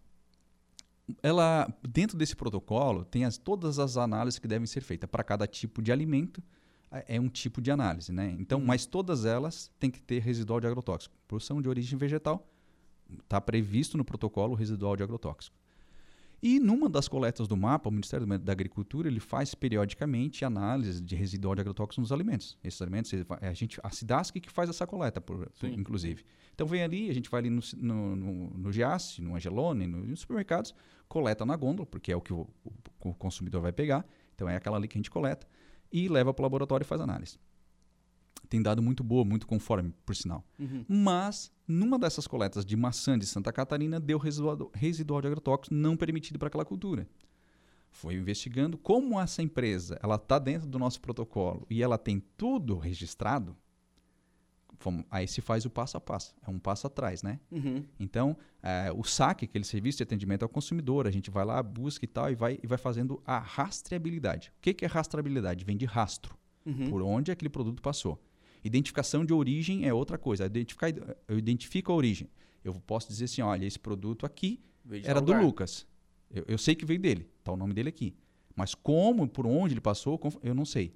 [1.23, 5.47] ela dentro desse protocolo tem as, todas as análises que devem ser feitas para cada
[5.47, 6.43] tipo de alimento
[6.91, 8.35] é é um tipo de análise, né?
[8.39, 11.13] Então, mas todas elas têm que ter residual de agrotóxico.
[11.27, 12.47] Produção de origem vegetal
[13.23, 15.55] está previsto no protocolo o residual de agrotóxico.
[16.41, 21.15] E numa das coletas do mapa, o Ministério da Agricultura ele faz periodicamente análise de
[21.15, 22.57] residual de agrotóxico nos alimentos.
[22.63, 23.11] Esses alimentos,
[23.41, 26.23] a gente, a Cidasc que faz essa coleta, por, por- inclusive.
[26.53, 30.05] Então vem ali, a gente vai ali no, no, no, no Giasse, no Angelone, no-
[30.05, 30.75] nos supermercados,
[31.07, 34.05] coleta na gôndola, porque é o que o, o- o consumidor vai pegar.
[34.35, 35.47] Então é aquela ali que a gente coleta
[35.91, 37.39] e leva para o laboratório e faz análise.
[38.49, 40.43] Tem dado muito boa, muito conforme, por sinal.
[40.59, 40.85] Uhum.
[40.88, 45.97] Mas, numa dessas coletas de maçã de Santa Catarina, deu residual, residual de agrotóxico não
[45.97, 47.07] permitido para aquela cultura.
[47.89, 52.77] Foi investigando como essa empresa ela está dentro do nosso protocolo e ela tem tudo
[52.77, 53.55] registrado.
[54.79, 56.35] Vamos- aí se faz o passo a passo.
[56.45, 57.39] É um passo atrás, né?
[57.51, 57.83] Uhum.
[57.99, 62.05] Então, eh, o SAC, aquele serviço de atendimento ao consumidor, a gente vai lá, busca
[62.05, 64.49] e tal, e vai, e vai fazendo a rastreabilidade.
[64.49, 65.65] O que, que é rastreabilidade?
[65.65, 66.89] Vem de rastro Uhum.
[66.89, 68.21] por onde aquele produto passou.
[68.64, 70.45] Identificação de origem é outra coisa.
[70.45, 70.89] Identificar,
[71.28, 72.30] eu identifico a origem.
[72.64, 74.60] Eu posso dizer assim, olha, esse produto aqui
[75.03, 75.43] era do lugar.
[75.43, 75.86] Lucas.
[76.30, 78.16] Eu, eu sei que veio dele, está o nome dele aqui.
[78.55, 80.93] Mas como, por onde ele passou, eu não sei.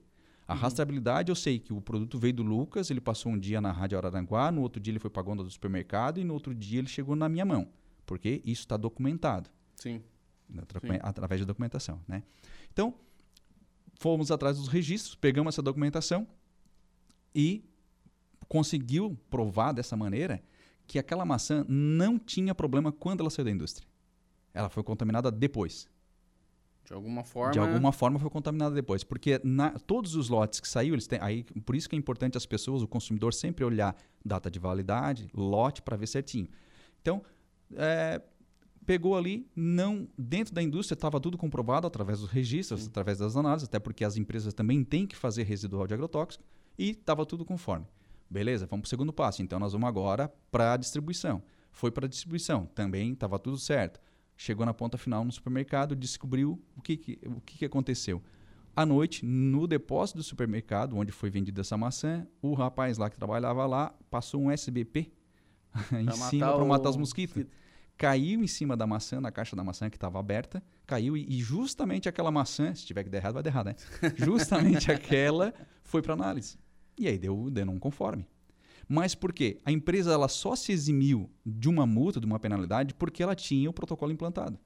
[0.48, 3.72] A rastreabilidade, eu sei que o produto veio do Lucas, ele passou um dia na
[3.72, 6.80] Rádio Araranguá, no outro dia ele foi para a do supermercado e no outro dia
[6.80, 7.70] ele chegou na minha mão.
[8.06, 10.02] Porque isso está documentado Sim.
[10.50, 11.00] Sim.
[11.02, 12.24] através da documentação, né?
[12.74, 12.94] Então,
[13.98, 16.28] fomos atrás dos registros, pegamos essa documentação
[17.34, 17.64] e
[18.48, 20.44] conseguiu provar dessa maneira
[20.86, 23.88] que aquela maçã não tinha problema quando ela saiu da indústria.
[24.54, 25.88] Ela foi contaminada depois.
[26.84, 27.54] De alguma forma.
[27.54, 31.20] De alguma forma foi contaminada depois, porque na, todos os lotes que saiu, eles têm,
[31.22, 35.30] aí, por isso que é importante as pessoas, o consumidor sempre olhar data de validade,
[35.34, 36.50] lote para ver certinho.
[37.02, 37.24] Então,
[37.78, 38.22] é,
[38.86, 43.70] pegou ali, não dentro da indústria estava tudo comprovado através dos registros, através das análises,
[43.70, 46.44] até porque as empresas também têm que fazer residual de agrotóxico
[46.78, 47.86] e estava tudo conforme.
[48.30, 49.42] Beleza, vamos para o segundo passo.
[49.42, 51.44] Então nós vamos agora para a distribuição.
[51.72, 54.00] Foi para a distribuição, também estava tudo certo.
[54.36, 58.22] Chegou na ponta final no supermercado, descobriu o que, que o que, que aconteceu.
[58.76, 63.18] À noite, no depósito do supermercado, onde foi vendida essa maçã, o rapaz lá que
[63.18, 65.12] trabalhava lá passou um SBP
[66.00, 67.46] em Pra cima para matar os mosquitos.
[68.02, 71.40] Caiu em cima da maçã, na caixa da maçã que estava aberta, caiu e, e
[71.40, 73.76] justamente aquela maçã, se tiver que dar errado, vai dar errado, né?
[74.18, 76.58] justamente aquela foi para análise.
[76.98, 78.26] E aí deu, deu não conforme.
[78.90, 79.60] Mas por quê?
[79.64, 83.70] A empresa ela só se eximiu de uma multa, de uma penalidade, porque ela tinha
[83.70, 84.58] o protocolo implantado.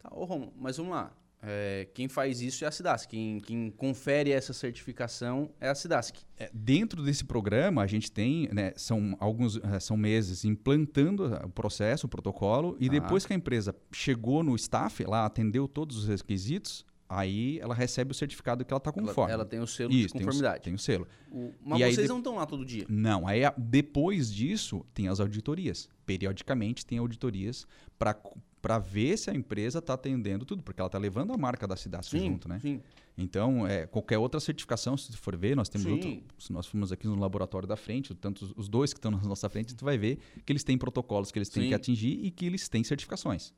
[0.00, 1.12] Tá, ô Romulo, mas vamos lá.
[1.44, 3.08] É, quem faz isso é a SIDASC.
[3.10, 6.18] Quem, quem confere essa certificação é a SIDASC.
[6.38, 11.48] É, dentro desse programa, a gente tem, né, são alguns eh, são meses implantando o
[11.50, 12.92] processo, o protocolo, e Tá.
[12.92, 16.84] depois que a empresa chegou no staff, ela atendeu todos os requisitos,
[17.14, 19.32] aí ela recebe o certificado que ela está Ela, conforme.
[19.32, 20.54] ela tem o selo Isso, de conformidade.
[20.54, 21.06] Tem o, tem o selo.
[21.30, 22.86] O- mas E aí vocês de- não estão lá todo dia.
[22.88, 25.88] Não, aí depois disso tem as auditorias.
[26.06, 27.66] Periodicamente tem auditorias
[27.98, 31.76] para ver se a empresa está atendendo tudo, porque ela está levando a marca da
[31.76, 32.58] cidade Sim, junto, né?
[32.60, 32.80] sim.
[33.18, 35.92] Então, é, qualquer outra certificação, se tu for ver, nós temos Sim.
[35.92, 39.10] outro, se nós formos aqui no laboratório da frente, tanto os- os dois que estão
[39.10, 41.68] na nossa frente, tu vai ver que eles têm protocolos que eles têm Sim.
[41.68, 43.52] que atingir e que eles têm certificações.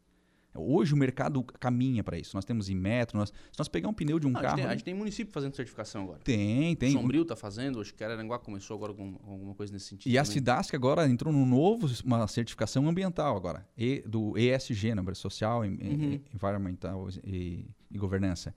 [0.55, 2.37] Hoje o mercado caminha para isso.
[2.37, 4.57] Nós temos Inmetro, nós, se nós pegar um pneu de um Não, a, gente carro,
[4.63, 6.21] tem, a gente tem município fazendo certificação agora.
[6.25, 6.93] tem, tem.
[6.93, 10.13] Sombrio está fazendo, acho que Araranguá começou agora com alguma coisa nesse sentido.
[10.13, 10.33] E a também.
[10.35, 16.21] Cidasc agora entrou num novo, uma certificação ambiental agora, e, do ESG, número social, Uhum.
[16.33, 18.55] environmental e, e governança,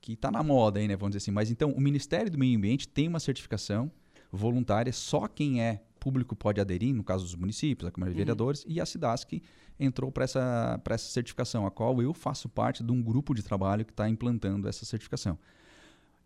[0.00, 1.30] que está na moda aí, né, vamos dizer assim.
[1.30, 3.90] Mas então, o Ministério do Meio Ambiente tem uma certificação
[4.30, 8.18] voluntária, só quem é público pode aderir, no caso dos municípios, a Câmara de Uhum.
[8.18, 9.42] Vereadores, e a Cidasc
[9.78, 13.42] entrou para essa, pra essa certificação, a qual eu faço parte de um grupo de
[13.42, 15.38] trabalho que está implantando essa certificação.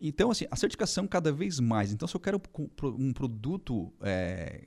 [0.01, 1.93] Então, assim, a certificação cada vez mais.
[1.93, 2.41] Então, se eu quero
[2.99, 4.67] um produto é,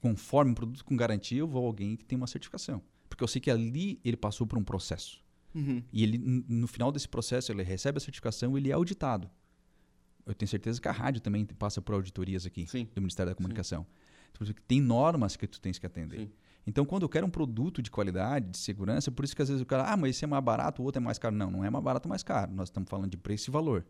[0.00, 2.82] conforme, um produto com garantia, eu vou a alguém que tem uma certificação.
[3.08, 5.22] Porque eu sei que ali ele passou por um processo.
[5.54, 5.82] Uhum.
[5.92, 9.30] E ele, no final desse processo, ele recebe a certificação e ele é auditado.
[10.26, 12.88] Eu tenho certeza que a rádio também passa por auditorias aqui Sim.
[12.94, 13.82] do Ministério da Comunicação.
[13.82, 14.03] Então,
[14.66, 16.20] Tem normas que tu tens que atender.
[16.20, 16.30] Sim.
[16.66, 19.62] Então, quando eu quero um produto de qualidade, de segurança, por isso que às vezes
[19.62, 21.34] o cara, ah, mas esse é mais barato, o outro é mais caro.
[21.36, 22.52] Não, não é mais barato ou mais caro.
[22.52, 23.84] Nós estamos falando de preço e valor.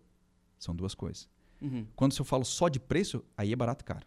[0.59, 1.29] São duas coisas.
[1.63, 1.87] Uhum.
[1.95, 4.05] Quando se eu falo só de preço, aí é barato e caro.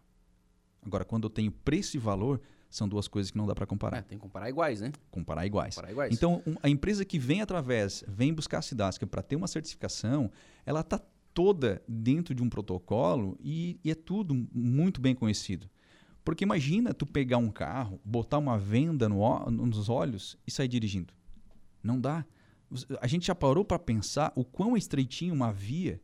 [0.86, 3.98] Agora, quando eu tenho preço e valor, são duas coisas que não dá para comparar.
[4.00, 4.92] É, tem que comparar iguais, né?
[5.10, 5.76] Comparar iguais.
[5.76, 6.14] Comparar iguais.
[6.14, 10.30] Então, um- a empresa que vem através, vem buscar a Cidasc para ter uma certificação,
[10.66, 11.00] ela está
[11.34, 15.70] toda dentro de um protocolo e, e é tudo muito bem conhecido.
[16.28, 21.14] Porque imagina tu pegar um carro, botar uma venda no nos olhos e sair dirigindo.
[21.82, 22.26] Não dá.
[23.00, 26.02] A gente já parou para pensar o quão estreitinho uma via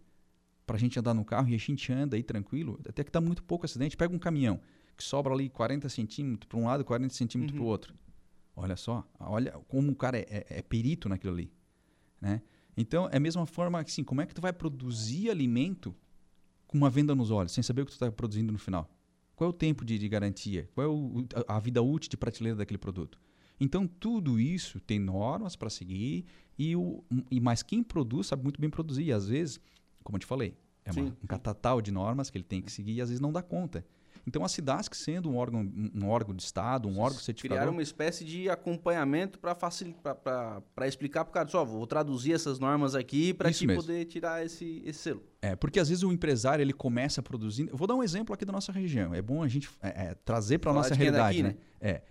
[0.66, 3.20] para a gente andar no carro e a gente anda aí tranquilo, até que dá
[3.20, 3.98] muito pouco acidente.
[3.98, 4.62] Pega um caminhão
[4.96, 7.94] que sobra ali 40 centímetros para um lado e 40 centímetros para o outro.
[8.56, 11.52] Olha só, olha como o cara é, é- é perito naquilo ali.
[12.22, 12.42] Né?
[12.78, 15.94] Então, é a mesma forma que assim, como é que tu vai produzir alimento
[16.66, 18.90] com uma venda nos olhos, sem saber o que tu está produzindo no final?
[19.36, 20.70] Qual é o tempo de, de garantia?
[20.74, 23.20] Qual é o- a, vida útil de prateleira daquele produto?
[23.60, 26.26] Então, tudo isso tem normas para seguir
[26.58, 29.04] e, o, e mais quem produz sabe muito bem produzir.
[29.06, 29.60] E às vezes,
[30.04, 30.56] como eu te falei,
[30.86, 33.32] é uma- um catatal de normas que ele tem que seguir e às vezes não
[33.32, 33.86] dá conta.
[34.26, 37.58] Então, a Cidasc sendo um órgão, um órgão de Estado, um órgão certificador...
[37.58, 42.60] Criaram uma espécie de acompanhamento para para explicar para o cara, só vou traduzir essas
[42.60, 43.82] normas aqui para te mesmo.
[43.82, 45.24] poder tirar esse, esse selo.
[45.42, 47.72] É, porque às vezes o empresário ele começa produzindo.
[47.72, 49.14] Eu vou dar um exemplo aqui da nossa região.
[49.14, 51.56] É bom a gente é, é, trazer para a nossa de quem é realidade, daqui,
[51.56, 51.64] né?
[51.82, 52.02] É.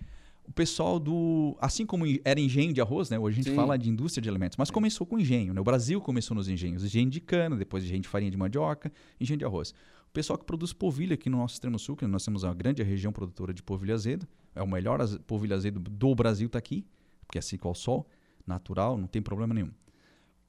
[0.46, 1.56] O pessoal do.
[1.60, 3.18] Assim como era engenho de arroz, né?
[3.18, 3.56] Hoje a gente Sim.
[3.56, 5.54] fala de indústria de alimentos, mas começou com engenho.
[5.54, 5.60] Né?
[5.60, 6.84] O Brasil começou nos engenhos.
[6.84, 9.72] Engenho de cana, depois engenho de farinha de mandioca, engenho de arroz.
[10.12, 12.82] O pessoal que produz polvilho aqui no nosso extremo sul, que nós temos uma grande
[12.82, 14.28] região produtora de polvilho azedo.
[14.54, 16.84] É o melhor az- polvilho azedo do Brasil, está aqui,
[17.26, 18.06] porque é seco ao sol,
[18.46, 19.70] natural, não tem problema nenhum.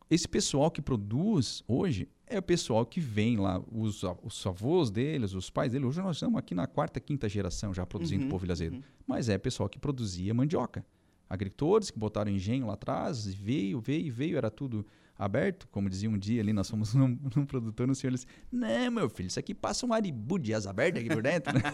[0.09, 5.33] Esse pessoal que produz hoje é o pessoal que vem lá, os, os avós deles,
[5.33, 5.87] os pais deles.
[5.87, 8.83] Hoje nós estamos aqui na quarta, quinta geração já produzindo Uhum, polvilho azedo.
[9.07, 10.85] Mas é pessoal que produzia mandioca.
[11.29, 14.85] Agricultores que botaram engenho lá atrás, veio, veio, veio, era tudo
[15.25, 15.67] aberto.
[15.69, 19.09] Como dizia um dia ali, nós fomos num, num produtor, no senhor disse, não, meu
[19.09, 21.53] filho, isso aqui passa um aribu de asa aberta aqui por dentro.
[21.53, 21.61] né?"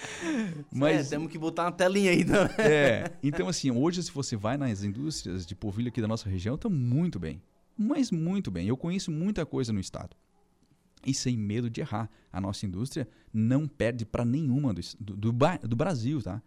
[0.72, 2.24] Mas Mas temos que botar uma telinha aí.
[2.24, 2.36] Né?
[2.58, 6.54] é, então assim, hoje se você vai nas indústrias de polvilho aqui da nossa região,
[6.54, 7.42] estão muito bem.
[7.76, 8.66] Mas muito bem.
[8.66, 10.14] Eu conheço muita coisa no estado.
[11.06, 12.10] E sem medo de errar.
[12.30, 15.32] A nossa indústria não perde para nenhuma do, do, do,
[15.68, 16.42] do Brasil, tá?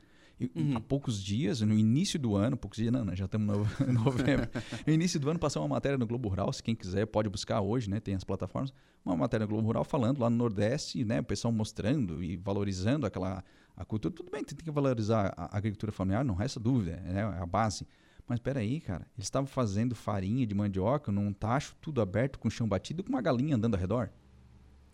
[0.55, 3.93] E, Há poucos dias, no início do ano, poucos dias não, já estamos no em
[3.93, 4.49] novembro.
[4.85, 7.61] no início do ano passou uma matéria no Globo Rural, se quem quiser pode buscar
[7.61, 7.99] hoje, né?
[7.99, 8.73] Tem as plataformas.
[9.05, 11.19] Uma matéria no Globo Rural falando lá no Nordeste, né?
[11.19, 13.43] O pessoal mostrando e valorizando aquela
[13.75, 14.13] a cultura.
[14.13, 17.21] Tudo bem, tem que valorizar a agricultura familiar, não resta dúvida, né?
[17.21, 17.87] é a base.
[18.27, 22.49] Mas espera aí, cara, eles estavam fazendo farinha de mandioca num tacho tudo aberto com
[22.49, 24.09] chão batido com uma galinha andando ao redor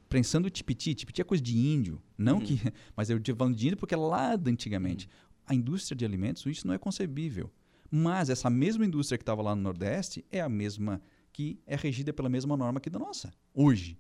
[0.10, 0.96] prensando tipiti.
[0.96, 2.02] Tipiti é coisa de índio.
[2.18, 2.42] Não uhum.
[2.42, 2.60] que.
[2.98, 5.06] Mas eu estou falando de índio porque é lá antigamente.
[5.06, 5.29] Uhum.
[5.50, 7.52] A indústria de alimentos, isso não é concebível.
[7.92, 11.02] Mas essa mesma indústria que estava lá no Nordeste é a mesma
[11.34, 13.98] que é regida pela mesma norma que da nossa, hoje.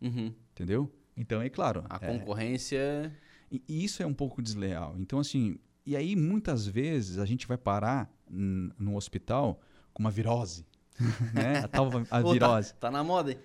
[0.00, 0.32] Uhum.
[0.52, 0.90] Entendeu?
[1.16, 1.84] Então, é claro.
[1.90, 3.12] A é, concorrência.
[3.50, 4.94] E isso é um pouco desleal.
[4.98, 5.58] Então, assim.
[5.84, 9.60] E aí, muitas vezes, a gente vai parar no hospital
[9.92, 10.64] com uma virose.
[11.34, 11.60] né?
[11.64, 12.72] A tal a virose.
[12.74, 13.38] Tá, tá na moda, hein?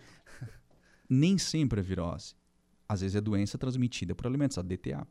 [1.10, 2.36] nem sempre é virose.
[2.88, 5.08] Às vezes é doença transmitida por alimentos, a DTA.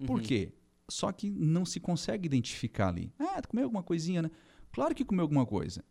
[0.00, 0.06] Uhum.
[0.06, 0.52] Por quê?
[0.90, 3.12] Só que não se consegue identificar ali.
[3.18, 4.30] Ah, comeu alguma coisinha, né?
[4.72, 5.84] Claro que comeu alguma coisa.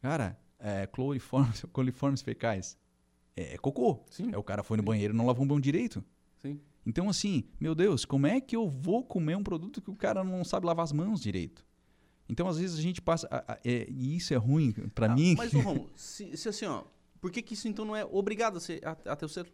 [0.00, 2.78] Cara, é, cloriformes, coliformes fecais.
[3.36, 4.04] É, é cocô.
[4.10, 4.30] Sim.
[4.32, 4.86] É o cara foi no Sim.
[4.86, 6.04] banheiro e não lavou um bom direito.
[6.36, 6.60] Sim.
[6.86, 10.22] Então, assim, meu Deus, como é que eu vou comer um produto que o cara
[10.22, 11.66] não sabe lavar as mãos direito?
[12.28, 13.28] Então, às vezes, a gente passa.
[13.30, 15.34] A, a, é, e isso é ruim para ah, mim.
[15.36, 16.84] Mas, Romulo, se, se assim, ó,
[17.20, 19.48] por que, que isso então não é obrigado a, ser, a, a ter o selo?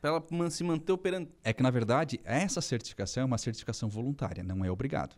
[0.00, 1.28] Para ela se manter operando.
[1.42, 5.16] É que, na verdade, essa certificação é uma certificação voluntária, não é obrigado.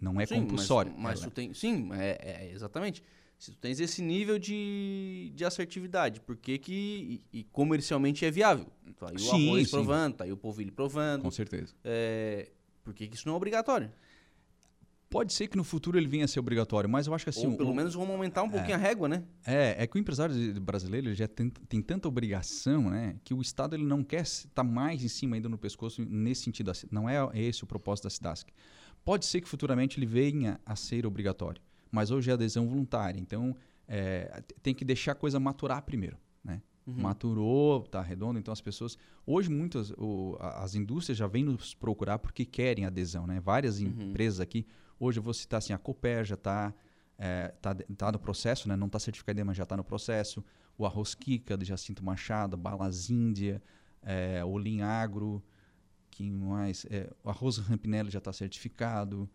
[0.00, 0.92] Não é sim, compulsório.
[0.92, 1.54] Mas, mas tu tem.
[1.54, 3.02] Sim, é, é, exatamente.
[3.38, 7.22] Se tu tens esse nível de, de assertividade, por que que.
[7.32, 8.66] E, e comercialmente é viável?
[8.98, 9.70] Tá aí o sim, arroz sim.
[9.70, 11.22] provando, tá aí o polvilho provando.
[11.22, 11.74] Com certeza.
[11.82, 12.50] É,
[12.82, 13.90] por que, que isso não é obrigatório?
[15.14, 17.46] Pode ser que no futuro ele venha a ser obrigatório, mas eu acho que assim.
[17.46, 19.22] Ou pelo o, menos vamos aumentar um pouquinho é, a régua, né?
[19.46, 23.14] É, é que o empresário brasileiro já tem, tem tanta obrigação, né?
[23.22, 26.72] Que o Estado ele não quer estar mais em cima ainda no pescoço nesse sentido.
[26.90, 28.48] Não é esse o propósito da SIDASC.
[29.04, 31.62] Pode ser que futuramente ele venha a ser obrigatório,
[31.92, 33.20] mas hoje é adesão voluntária.
[33.20, 33.56] Então
[33.86, 36.60] é, tem que deixar a coisa maturar primeiro, né?
[36.86, 36.94] Uhum.
[36.96, 38.98] Maturou, tá redondo, então as pessoas.
[39.26, 39.90] Hoje, muitas.
[39.92, 43.40] O, as indústrias já vêm nos procurar porque querem adesão, né?
[43.40, 44.10] Várias uhum.
[44.10, 44.66] empresas aqui
[44.98, 46.72] Hoje eu vou citar assim, a Cooper já está
[47.18, 48.76] é, tá, tá no processo, né?
[48.76, 50.44] não está certificada mas já está no processo.
[50.78, 53.62] O Arroz Kika, de Jacinto Machado, Balas Índia,
[54.02, 55.42] é, o Linagro,
[56.10, 56.86] que mais?
[56.90, 59.28] É, o Arroz Rampinelli já está certificado.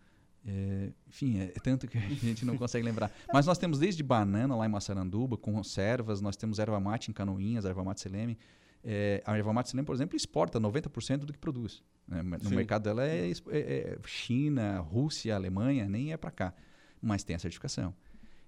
[0.45, 3.11] É, enfim, é, é, tanto que a gente não consegue lembrar.
[3.31, 7.13] Mas nós temos desde banana lá em Massaranduba, com conservas, nós temos erva mate em
[7.13, 8.37] Canoinhas, erva mate Seleme.
[8.83, 11.83] É, a erva mate Seleme, por exemplo, exporta 90% do que produz.
[12.07, 12.23] Né?
[12.23, 12.55] No Sim.
[12.55, 16.53] mercado dela é, é, é, China, Rússia, Alemanha, nem é para cá.
[17.01, 17.93] Mas tem a certificação.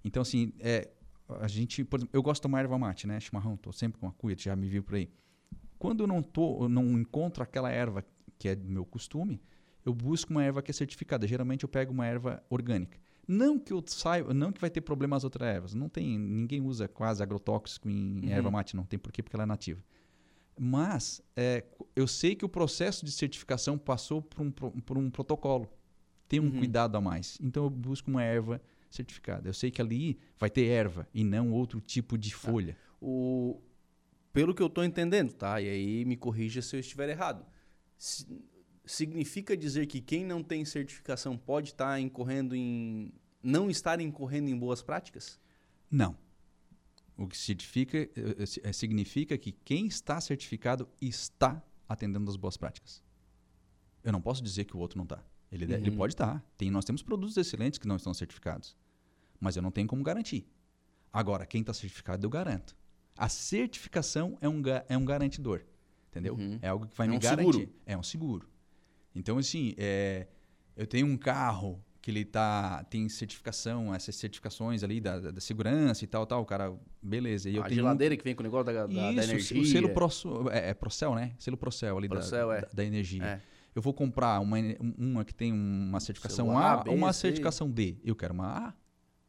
[0.04, 0.90] Então, assim, é,
[1.40, 3.20] a gente, exemplo, eu gosto de tomar erva mate, né?
[3.20, 5.10] Chimarrão, tô sempre com a cuia, já me viu por aí.
[5.78, 8.04] Quando eu não, tô, eu não encontro aquela erva
[8.38, 9.42] que é do meu costume,
[9.86, 11.28] eu busco uma erva que é certificada.
[11.28, 13.00] Geralmente eu pego uma erva orgânica.
[13.28, 15.74] Não que eu saiba, não que vai ter problema as outras ervas.
[15.74, 18.30] Não tem, ninguém usa quase agrotóxico em uhum.
[18.30, 19.82] erva mate, não tem porquê, porque ela é nativa.
[20.60, 21.64] Mas é,
[21.96, 25.72] eu sei que o processo de certificação passou por um, por um protocolo.
[26.28, 26.58] Tem um uhum.
[26.58, 27.38] cuidado a mais.
[27.42, 29.48] Então eu busco uma erva certificada.
[29.48, 32.38] Eu sei que ali vai ter erva e não outro tipo de tá.
[32.38, 32.78] folha.
[33.02, 33.62] O...
[34.34, 35.60] Pelo que eu estou entendendo, tá?
[35.60, 37.46] E aí me corrija se eu estiver errado.
[38.86, 43.12] Significa dizer que quem não tem certificação pode estar tá incorrendo em.
[43.42, 45.40] não estar incorrendo em boas práticas?
[45.90, 46.18] Não.
[47.18, 48.10] O que significa, eh,
[48.64, 53.04] eh, significa que quem está certificado está atendendo as boas práticas.
[54.04, 55.24] Eu não posso dizer que o outro não está.
[55.52, 55.72] Ele, uhum.
[55.74, 56.40] ele pode estar.
[56.40, 56.44] Tá.
[56.58, 58.76] Tem, nós temos produtos excelentes que não estão certificados.
[59.40, 60.48] Mas eu não tenho como garantir.
[61.12, 62.76] Agora, quem está certificado, eu garanto.
[63.18, 65.66] A certificação é um, é um garantidor.
[66.10, 66.36] Entendeu?
[66.36, 66.58] Uhum.
[66.62, 67.52] É algo que vai é me um garantir.
[67.54, 67.74] Seguro.
[67.86, 68.50] É um seguro.
[69.16, 70.28] Então, assim, é,
[70.76, 76.04] eu tenho um carro que ele tá tem certificação, essas certificações ali da, da segurança
[76.04, 77.50] e tal, tal, o cara, beleza.
[77.50, 78.18] E eu a tenho geladeira um...
[78.18, 79.62] que vem com o negócio da, da, Isso, da energia.
[79.62, 80.10] o selo Pro,
[80.50, 81.34] é, é Procel, né?
[81.38, 82.62] Selo Procel ali Procel, da, é.
[82.62, 83.24] da, da, energia.
[83.24, 83.42] É.
[83.76, 84.58] Eu vou comprar uma,
[84.98, 87.98] uma que tem uma certificação A, ou uma certificação D.
[88.04, 88.74] Eu quero uma A.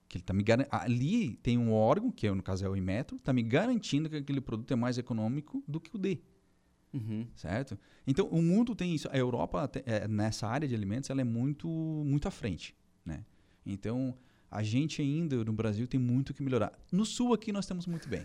[0.08, 0.66] Que ele tá me garan...
[0.70, 4.40] Ali tem um órgão, que no caso é o Inmetro, está me garantindo que aquele
[4.40, 6.20] produto é mais econômico do que o D.
[6.92, 7.26] Uhum.
[7.34, 7.78] Certo?
[8.06, 9.08] Então, o mundo tem isso.
[9.10, 12.76] A Europa, é, nessa área de alimentos, ela é muito, muito à frente.
[13.04, 13.24] Né?
[13.64, 14.14] Então,
[14.50, 16.78] a gente ainda no Brasil tem muito que melhorar.
[16.92, 18.20] No sul aqui nós estamos muito bem.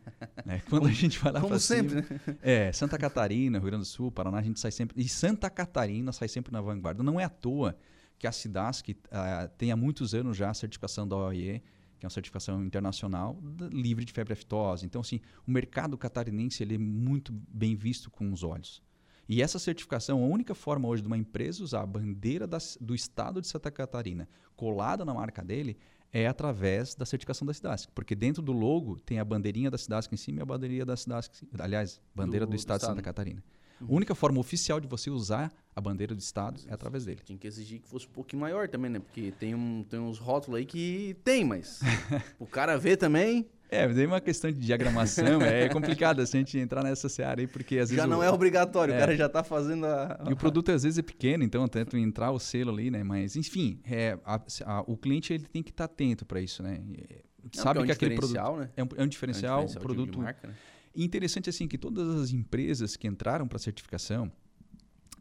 [0.46, 0.62] né?
[0.70, 2.36] Quando como, a gente vai lá para sempre, cima, né?
[2.40, 6.12] é, Santa Catarina, Rio Grande do Sul, Paraná, a gente sai sempre e Santa Catarina
[6.12, 7.02] sai sempre na vanguarda.
[7.02, 7.76] Não é à toa
[8.18, 11.62] que a SIDASC uh, tem há muitos anos já a certificação da OIE,
[11.98, 13.38] que é uma certificação internacional
[13.72, 14.84] livre de febre aftosa.
[14.84, 18.82] Então, assim, o mercado catarinense ele é muito bem visto com os olhos.
[19.28, 22.46] E essa certificação, a única forma hoje de uma empresa usar a bandeira
[22.80, 25.76] do estado de Santa Catarina colada na marca dele
[26.12, 27.90] é através da certificação da SIDASC.
[27.92, 30.96] Porque dentro do logo tem a bandeirinha da SIDASC em cima e a bandeirinha da
[30.96, 33.42] SIDASC, aliás, bandeira do, do estado, de Santa Catarina.
[33.80, 33.88] Uhum.
[33.90, 37.20] A única forma oficial de você usar a bandeira do estado é através dele.
[37.24, 38.98] Tinha que exigir que fosse um pouquinho maior também, né?
[38.98, 41.80] Porque tem, um, tem uns rótulos aí que tem, mas
[42.38, 43.46] o cara vê também.
[43.68, 47.40] É, mas aí uma questão de diagramação é complicado assim, a gente entrar nessa seara
[47.40, 47.96] aí, porque às vezes.
[47.96, 50.24] Já não o, é obrigatório, é, o cara já está fazendo a.
[50.28, 53.02] E o produto às vezes é pequeno, então tento entrar o selo ali, né?
[53.02, 56.62] Mas, enfim, é, a, a, o cliente ele tem que estar tá atento para isso,
[56.62, 56.80] né?
[56.80, 58.56] Não, Sabe é um que aquele produto.
[58.56, 58.70] Né?
[58.76, 60.12] É, um, é um diferencial, é um diferencial produto.
[60.12, 60.54] De marca, né?
[60.96, 64.32] E interessante assim que todas as empresas que entraram para certificação,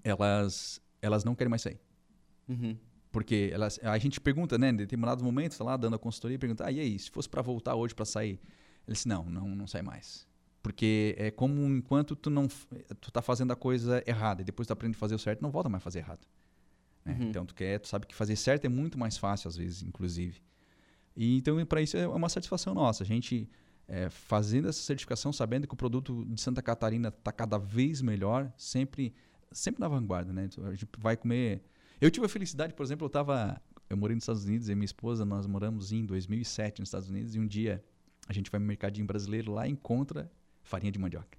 [0.03, 1.79] elas, elas não querem mais sair.
[2.47, 2.77] Uhum.
[3.11, 6.65] Porque elas, a gente pergunta, né, em determinados momentos, tá lá dando a consultoria, pergunta,
[6.65, 8.39] ah, e aí, se fosse para voltar hoje para sair?
[8.87, 10.25] Ele disse, não, não, não sai mais.
[10.63, 12.47] Porque é como enquanto tu não
[13.01, 15.51] tu tá fazendo a coisa errada e depois tu aprende a fazer o certo, não
[15.51, 16.25] volta mais a fazer errado.
[17.03, 17.17] Né?
[17.19, 17.29] Uhum.
[17.29, 20.41] Então tu quer, tu sabe que fazer certo é muito mais fácil às vezes, inclusive.
[21.15, 23.03] E então para isso é uma satisfação nossa.
[23.03, 23.47] A gente
[23.87, 28.51] é, fazendo essa certificação, sabendo que o produto de Santa Catarina está cada vez melhor,
[28.57, 29.13] sempre
[29.51, 30.49] sempre na vanguarda, né?
[30.63, 31.63] A gente vai comer.
[32.01, 34.85] Eu tive a felicidade, por exemplo, eu estava eu morei nos Estados Unidos e minha
[34.85, 37.83] esposa nós moramos em 2007 nos Estados Unidos e um dia
[38.27, 40.31] a gente vai no mercadinho brasileiro lá e encontra
[40.63, 41.37] farinha de mandioca.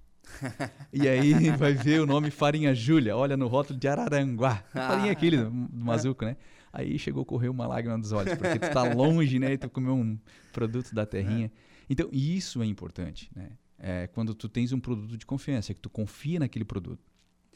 [0.91, 4.63] e aí vai ver o nome Farinha Júlia, olha no rótulo de Araranguá.
[4.73, 6.37] Farinha aquele do Mazuco, né?
[6.71, 9.53] Aí chegou a correr uma lágrima dos olhos, porque tu tá longe, né?
[9.53, 10.17] E tu comeu um
[10.51, 11.47] produto da terrinha.
[11.47, 11.66] É.
[11.89, 13.51] Então, isso é importante, né?
[13.79, 17.03] É quando tu tens um produto de confiança, que tu confia naquele produto,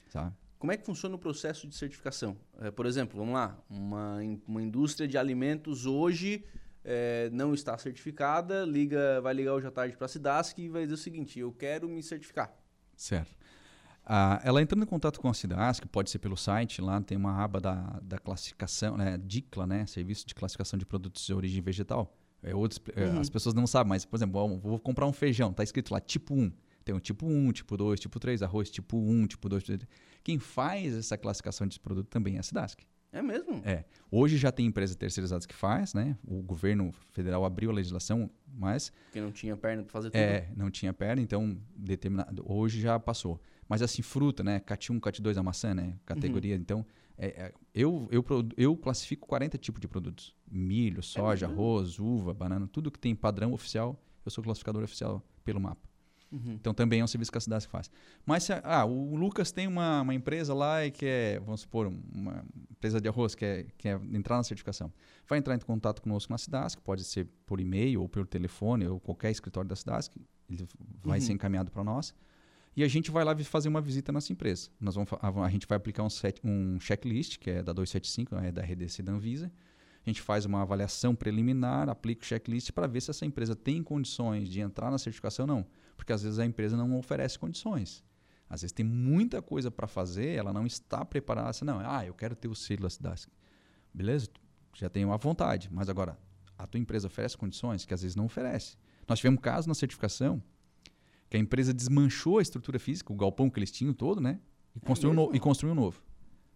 [0.10, 0.36] sabe?
[0.60, 2.38] Como é que funciona o processo de certificação?
[2.60, 6.46] É, por exemplo, vamos lá, uma, uma indústria de alimentos hoje
[6.84, 10.84] é, não está certificada, liga, vai ligar hoje à tarde para a SIDASC e vai
[10.84, 12.54] dizer o seguinte, eu quero me certificar.
[12.96, 13.36] Certo.
[14.06, 17.44] Ah, ela entrando em contato com a SIDASC, pode ser pelo site, lá tem uma
[17.44, 22.16] aba da, da classificação, né, DICLA, né, Serviço de Classificação de Produtos de Origem Vegetal.
[22.44, 23.20] É, outros, é, uhum.
[23.20, 26.34] As pessoas não sabem, mas, por exemplo, vou comprar um feijão, tá escrito lá tipo
[26.34, 26.52] 1.
[26.84, 29.64] Tem o tipo 1, tipo 2, tipo 3, arroz tipo 1, tipo 2.
[29.64, 29.88] Tipo
[30.24, 32.84] Quem faz essa classificação de produto também é a SIDASC.
[33.14, 33.62] É mesmo?
[33.66, 33.84] É.
[34.10, 36.18] Hoje já tem empresas terceirizadas que faz, né?
[36.24, 38.92] O governo federal abriu a legislação, mas...
[39.06, 40.20] Porque não tinha perna para fazer tudo.
[40.20, 43.40] É, não tinha perna, então determinado, hoje já passou.
[43.68, 44.60] Mas assim, fruta, né?
[44.62, 45.98] CAT 1, CAT 2 a maçã, né?
[46.06, 46.56] Categoria.
[46.56, 46.62] Uhum.
[46.62, 46.86] Então,
[47.22, 48.26] é, é, eu, eu,
[48.58, 50.36] eu classifico 40 tipos de produtos.
[50.50, 55.24] Milho, soja, é arroz, uva, banana, tudo que tem padrão oficial, eu sou classificador oficial
[55.44, 55.88] pelo mapa.
[56.32, 56.54] Uhum.
[56.54, 57.92] Então também é um serviço que a cidade faz.
[58.26, 62.44] Mas se, ah, o Lucas tem uma, uma empresa lá e quer, vamos supor, uma
[62.72, 64.92] empresa de arroz, quer, quer entrar na certificação.
[65.28, 69.00] Vai entrar em contato conosco na Cidasc, pode ser por e-mail ou pelo telefone ou
[69.00, 70.12] qualquer escritório da Cidasc,
[70.50, 70.68] ele
[71.04, 71.26] vai uhum.
[71.26, 72.16] ser encaminhado para nós.
[72.76, 74.70] E a gente vai lá fazer uma visita nessa empresa.
[74.80, 78.36] Nós vamos, a, a gente vai aplicar um, set, um checklist, que é da 275,
[78.36, 79.52] é da RDC da Anvisa.
[80.06, 83.84] A gente faz uma avaliação preliminar, aplica o checklist para ver se essa empresa tem
[83.84, 85.66] condições de entrar na certificação ou não.
[85.96, 88.04] Porque às vezes a empresa não oferece condições.
[88.50, 91.50] Às vezes tem muita coisa para fazer, ela não está preparada.
[91.50, 93.28] Assim, não, ah, eu quero ter o selo da cidade.
[93.94, 94.30] Beleza?
[94.74, 95.70] Já tenho a vontade.
[95.72, 96.18] Mas agora,
[96.58, 98.78] a tua empresa oferece condições que às vezes não oferece.
[99.08, 100.42] Nós tivemos um caso na certificação
[101.32, 104.38] que a empresa desmanchou a estrutura física, o galpão que eles tinham todo, né?
[104.76, 106.04] E, é construiu, no, e construiu um novo.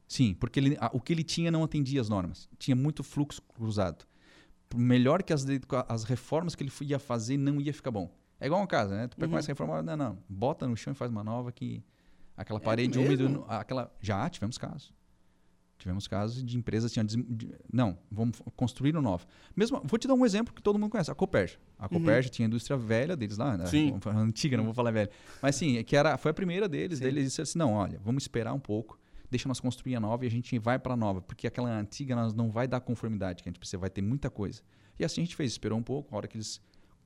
[0.05, 2.49] Sim, porque ele, a, o que ele tinha não atendia as normas.
[2.59, 4.05] Tinha muito fluxo cruzado.
[4.75, 5.45] Melhor que as,
[5.87, 8.13] as reformas que ele ia fazer não ia ficar bom.
[8.37, 9.07] É igual uma casa, né?
[9.07, 9.29] Tu uhum.
[9.29, 10.17] começa a reformar, não, não.
[10.27, 11.81] Bota no chão e faz uma nova que
[12.35, 14.93] aquela é parede é úmida, aquela já tivemos casos.
[15.85, 16.99] Tivemos casos de empresas assim,
[17.71, 19.23] não, vamos construir um novo.
[19.55, 21.59] Mesmo, vou te dar um exemplo que todo mundo conhece, a Coperja.
[21.77, 22.31] A Coperja uhum.
[22.31, 23.67] tinha a indústria velha deles lá, né?
[23.67, 23.95] Sim.
[24.07, 25.11] antiga, não vou falar velha.
[25.39, 28.51] Mas sim, que era, foi a primeira deles, eles disseram assim, não, olha, vamos esperar
[28.51, 31.45] um pouco, deixa nós construir a nova e a gente vai para a nova, porque
[31.45, 34.63] aquela antiga nós não vai dar conformidade que a gente precisa, vai ter muita coisa.
[34.97, 36.59] E assim a gente fez, esperou um pouco, a hora que eles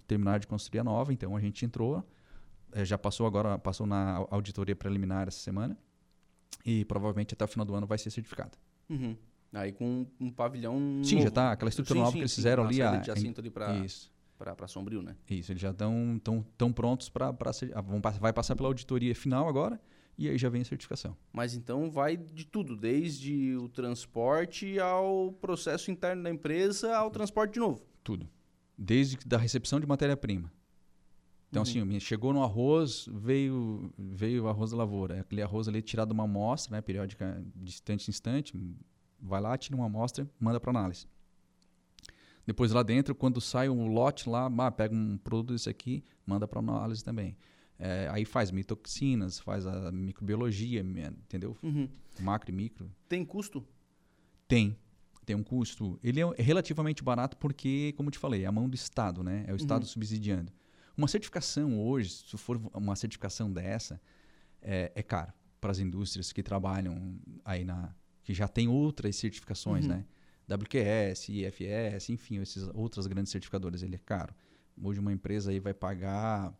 [0.08, 2.02] terminaram de construir a nova, então a gente entrou,
[2.72, 5.78] é, já passou agora, passou na auditoria preliminar essa semana
[6.66, 8.52] e provavelmente até o final do ano vai ser certificada.
[8.90, 9.16] Uhum.
[9.54, 11.24] Aí com um pavilhão Sim, novo.
[11.24, 12.82] já está, aquela estrutura sim, nova sim, que eles fizeram ali.
[12.82, 14.12] A, Jacinto ali para isso.
[14.38, 15.18] Para Sombrio, né?
[15.30, 17.32] Isso, eles já estão tão, tão prontos para
[17.84, 19.80] vão vai passar pela auditoria final agora
[20.18, 21.16] e aí já vem a certificação.
[21.34, 27.54] Mas então vai de tudo, desde o transporte ao processo interno da empresa ao transporte
[27.54, 27.84] de novo.
[28.02, 28.30] Tudo
[28.80, 30.50] desde da recepção de matéria-prima.
[31.50, 31.84] Então, uhum.
[31.84, 35.22] assim, chegou no arroz, veio, veio o arroz da lavoura.
[35.22, 38.54] Aquele arroz ali é tirado uma amostra, né, periódica, de instante em instante,
[39.20, 41.08] vai lá, tira uma amostra, manda para análise.
[42.46, 46.48] Depois lá dentro, quando sai um lote lá, ah, pega um produto desse aqui, manda
[46.48, 47.36] para análise também.
[47.78, 51.58] É, aí faz mitoxinas, faz a microbiologia, entendeu?
[51.64, 51.88] Uhum.
[52.20, 52.92] Macro e micro.
[53.08, 53.66] Tem custo?
[54.48, 54.76] Tem.
[55.26, 56.00] Tem um custo.
[56.04, 59.46] Ele é relativamente barato porque, como eu te falei, é a mão do Estado, né?
[59.48, 59.88] É o Estado Uhum.
[59.88, 60.52] subsidiando.
[61.00, 64.02] Uma certificação hoje, se for uma certificação dessa,
[64.62, 65.32] é, é caro
[65.62, 67.96] para as indústrias que trabalham aí na.
[68.22, 69.92] que já tem outras certificações, Uhum.
[69.92, 70.06] né?
[70.50, 74.36] WQS, IFS, enfim, essas outras grandes certificadoras, ele é caro.
[74.82, 76.54] Hoje uma empresa aí vai pagar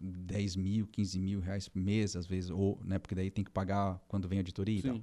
[0.00, 2.98] 10 mil, 15 mil reais por mês, às vezes, ou, né?
[2.98, 5.00] Porque daí tem que pagar quando vem a auditoria e tal.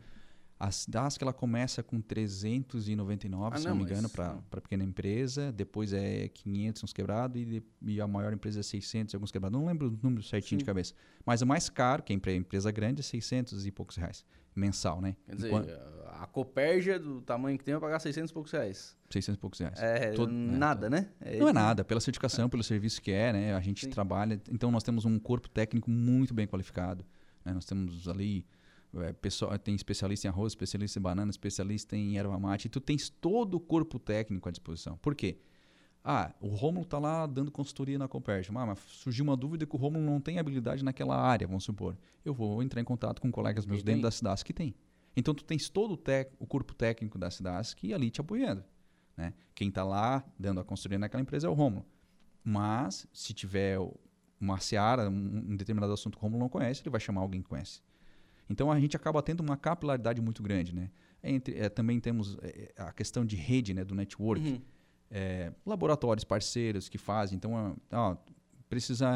[0.65, 4.83] A Sidask ela começa com 399, Ah, se não, não me mas- engano, para pequena
[4.83, 5.51] empresa.
[5.51, 9.59] Depois é 500 uns quebrados e, de- e a maior empresa é 600 alguns quebrados.
[9.59, 10.65] Não lembro o número certinho de Sim.
[10.65, 10.93] cabeça.
[11.25, 14.23] Mas o mais caro, que é empre- empresa grande, é 600 e poucos reais.
[14.55, 15.15] Mensal, né?
[15.25, 15.69] Quer dizer, Enquanto-
[16.21, 18.95] a Coperja, do tamanho que tem, vai pagar 600 e poucos reais.
[19.09, 19.77] 600 e poucos reais.
[19.81, 21.09] É, Todo- né, nada, todo- né?
[21.39, 23.53] Não é nada, pela certificação, pelo serviço que é, né?
[23.53, 23.89] A gente Sim.
[23.91, 24.39] trabalha.
[24.49, 27.03] Então nós temos um corpo técnico muito bem qualificado.
[27.43, 27.51] né?
[27.51, 28.45] Nós temos ali.
[29.01, 32.67] É, pessoal, tem especialista em arroz, especialista em banana, especialista em erva mate.
[32.67, 34.97] E tu tens todo o corpo técnico à disposição.
[34.97, 35.39] Por quê?
[36.03, 38.49] Ah, o Rômulo está lá dando consultoria na Comperge.
[38.53, 41.97] Ah, mas surgiu uma dúvida que o Rômulo não tem habilidade naquela área, vamos supor.
[42.25, 44.75] Eu vou entrar em contato com colegas meus dentro da Cidasc que tem.
[45.15, 48.63] Então tu tens todo o, tec- o corpo técnico da Cidasc ali te apoiando.
[49.15, 49.33] Né?
[49.55, 51.85] Quem está lá dando a consultoria naquela empresa é o Rômulo.
[52.43, 53.77] Mas, se tiver
[54.41, 57.41] uma seara, um, um determinado assunto que o Rômulo não conhece, ele vai chamar alguém
[57.41, 57.81] que conhece.
[58.49, 60.73] Então, a gente acaba tendo uma capilaridade muito grande.
[60.75, 60.89] Né?
[61.23, 64.45] Entre, eh, também temos eh, a questão de rede, né, do network.
[64.47, 64.61] Uhum.
[65.11, 67.35] Eh, laboratórios parceiros que fazem.
[67.35, 67.55] Então,
[67.91, 68.17] ah, ó,
[68.67, 69.07] precisa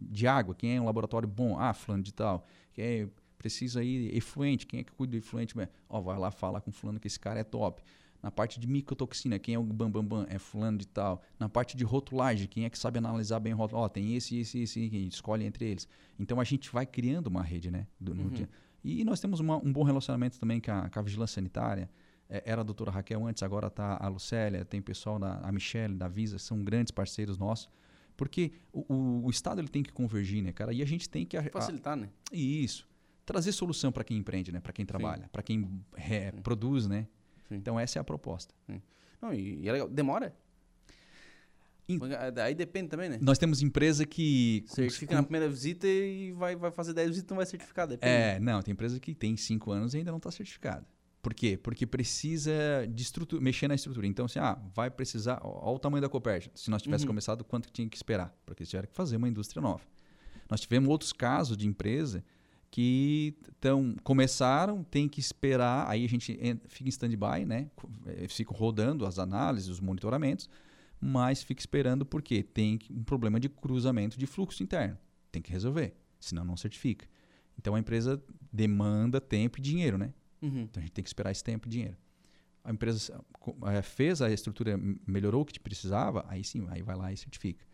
[0.00, 0.54] de água.
[0.54, 1.58] Quem é um laboratório bom?
[1.58, 2.46] Ah, fulano de tal.
[2.72, 3.08] Quem é,
[3.38, 4.66] precisa aí efluente.
[4.66, 5.54] Quem é que cuida do efluente?
[5.56, 7.82] Bem, Ó, vai lá falar com fulano que esse cara é top.
[8.22, 10.02] Na parte de micotoxina, quem é o bambambam?
[10.02, 11.20] Bam, bam, é fulano de tal.
[11.38, 13.82] Na parte de rotulagem, quem é que sabe analisar bem rótulo?
[13.82, 15.86] Ó, tem esse, esse, esse, que a gente escolhe entre eles.
[16.18, 17.86] Então a gente vai criando uma rede, né?
[18.00, 18.46] do- no Uhum.
[18.84, 21.88] E nós temos uma- um bom relacionamento também com a, com a vigilância sanitária.
[22.28, 25.94] É, era a doutora Raquel antes, agora está a Lucélia, tem pessoal da a Michelle,
[25.94, 27.68] da Visa, são grandes parceiros nossos.
[28.16, 30.72] Porque o, o- o Estado ele tem que convergir, né, cara?
[30.72, 31.36] E a gente tem que.
[31.36, 32.08] a- Facilitar, né?
[32.32, 32.86] isso.
[33.26, 34.60] Trazer solução para quem empreende, né?
[34.60, 37.06] Para quem trabalha, para quem é, produz, né?
[37.48, 37.54] Sim.
[37.56, 38.54] Então essa é a proposta.
[39.20, 39.88] Não, e, e é legal.
[39.88, 40.36] Demora?
[41.88, 43.18] Ah, Aí depende também, né?
[43.20, 44.64] Nós temos empresa que.
[44.66, 47.86] Certifica com- na primeira visita e vai, vai fazer 10 visitas e não vai certificar.
[47.86, 48.10] Depende.
[48.12, 50.86] É, não, tem empresa que tem cinco anos e ainda não está certificada.
[51.22, 51.56] Por quê?
[51.56, 52.52] Porque precisa
[52.88, 54.06] de estrutura, mexer na estrutura.
[54.06, 55.40] Então, assim, ah, vai precisar.
[55.42, 56.50] Olha o tamanho da Copérgia.
[56.54, 57.08] Se nós tivéssemos Uhum.
[57.08, 58.34] começado, quanto que tinha que esperar?
[58.44, 59.82] Porque eles tiveram que fazer uma indústria nova.
[60.50, 62.22] Nós tivemos outros casos de empresa
[62.70, 67.68] que tão, começaram, tem que esperar, aí a gente en- fica em stand-by, né?
[68.06, 70.48] Eh, Fica rodando as análises, os monitoramentos,
[71.06, 74.96] mas fica esperando porque tem um problema de cruzamento de fluxo interno.
[75.30, 77.06] Tem que resolver, senão não certifica.
[77.58, 80.14] Então a empresa demanda tempo e dinheiro, né?
[80.40, 80.62] Uhum.
[80.62, 81.98] Então a gente tem que esperar esse tempo e dinheiro.
[82.64, 83.22] A empresa
[83.66, 87.66] eh, fez a estrutura, melhorou o que precisava, aí sim, aí vai lá e certifica.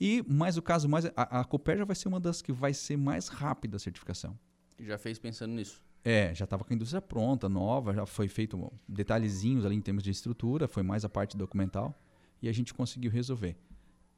[0.00, 2.96] E mais o caso mais a, a Copérgia vai ser uma das que vai ser
[2.96, 4.38] mais rápida a certificação.
[4.80, 5.84] Já fez pensando nisso.
[6.02, 10.02] É, já estava com a indústria pronta, nova, já foi feito detalhezinhos ali em termos
[10.02, 11.94] de estrutura, foi mais a parte documental
[12.42, 13.56] e a gente conseguiu resolver.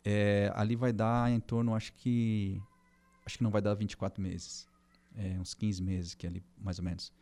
[0.04, 2.60] É, ali vai dar em torno, acho que
[3.24, 4.66] acho que não vai dar 24 meses,
[5.16, 7.12] é, uns 15 meses que ali mais ou menos.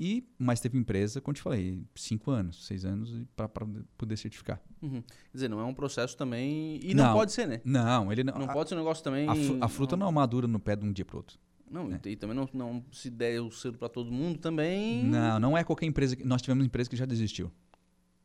[0.00, 3.48] E mas teve empresa, como te falei, 5 anos, 6 anos para
[3.96, 4.60] poder certificar.
[4.80, 5.00] Uhum.
[5.02, 6.80] Quer dizer, não é um processo também.
[6.82, 7.60] E não, pode ser, né?
[7.64, 8.34] Não, ele não.
[8.34, 9.28] Não a, pode ser um negócio também.
[9.28, 11.38] a fru- a fruta não madura no pé de um dia para outro.
[11.70, 12.00] Não, né?
[12.04, 15.04] e, e também não, não se der o selo para todo mundo também.
[15.04, 16.16] Não, não é qualquer empresa.
[16.16, 17.50] Que, nós tivemos empresa que já desistiu.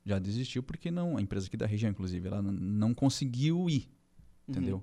[0.08, 1.18] Já desistiu porque não.
[1.18, 3.92] A empresa aqui da região, inclusive, ela não conseguiu ir.
[4.48, 4.82] Entendeu?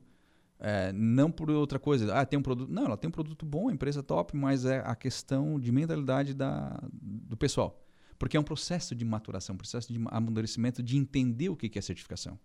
[0.61, 2.14] É, não por outra coisa.
[2.14, 2.70] Ah, tem um produto.
[2.70, 6.35] Não, ela tem um produto bom, a empresa top, mas é a questão de mentalidade
[6.35, 7.83] da, do pessoal.
[8.18, 11.79] Porque é um processo de maturação, um processo de amadurecimento, de entender o que que
[11.79, 12.39] é certificação.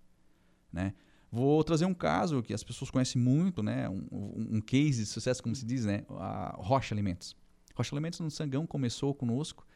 [0.72, 0.94] Né?
[1.30, 3.90] Vou trazer um caso que as pessoas conhecem muito, né?
[3.90, 6.06] um, um um case de sucesso, como se diz, né?
[6.12, 7.36] a Rocha Alimentos.
[7.76, 9.68] Rocha Alimentos no Sangão começou conosco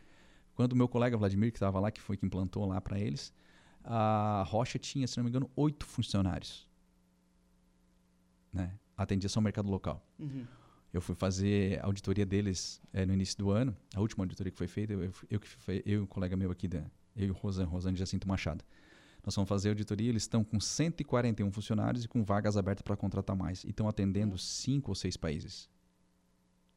[0.55, 3.33] quando o meu colega Vladimir, que estava lá, que foi quem implantou lá para eles,
[3.83, 6.67] a Rocha tinha, se não me engano, oito funcionários.
[8.51, 8.77] Né?
[8.95, 10.05] Atendia só o mercado local.
[10.19, 10.45] Uhum.
[10.93, 14.57] Eu fui fazer a auditoria deles eh, no início do ano, a última auditoria que
[14.57, 16.83] foi feita, eu, eu, eu que eu e um colega meu aqui, da,
[17.15, 18.63] eu e o Rosane, Rosane Jacinto Machado.
[19.25, 22.95] Nós vamos fazer a auditoria, eles estão com 141 funcionários e com vagas abertas para
[22.95, 23.63] contratar mais.
[23.63, 25.69] E estão atendendo cinco ou seis países.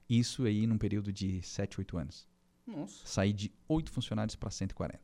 [0.09, 2.29] Isso aí num período de 7, 8 anos.
[2.67, 3.07] Nossa.
[3.07, 5.01] Sair de 8 funcionários para 140.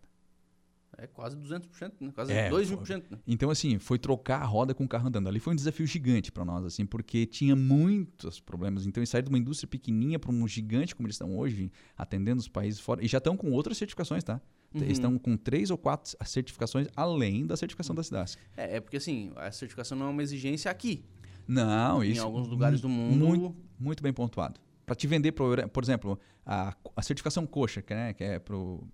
[0.99, 2.13] É quase 200%, né?
[2.15, 3.19] Quase É, 2 foi- mil por cento, né?
[3.27, 5.27] Então, assim, foi trocar a roda com o carro andando.
[5.27, 8.85] Ali foi um desafio gigante para nós, assim, porque tinha muitos problemas.
[8.87, 12.47] Então, saíram de uma indústria pequenininha para um gigante como eles estão hoje, atendendo os
[12.49, 13.03] países fora.
[13.03, 14.39] E já estão com outras certificações, tá?
[14.75, 14.83] Uhum.
[14.83, 18.39] Eles estão com três ou quatro certificações além da certificação da SIDASC.
[18.55, 21.05] É, é porque assim, a certificação não é uma exigência aqui.
[21.49, 22.23] Não, Em isso.
[22.23, 24.61] alguns lugares do mundo- Muito, muito bem pontuado.
[24.85, 28.57] Para te vender, pro, por exemplo, a, a certificação kosher, que, né, que é para
[28.57, 28.87] o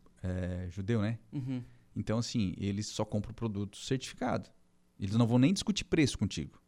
[0.70, 1.18] judeu, né?
[1.32, 1.62] Uhum.
[1.94, 4.50] Então, assim, eles só compram o produto certificado.
[4.98, 6.60] Eles não vão nem discutir preço contigo.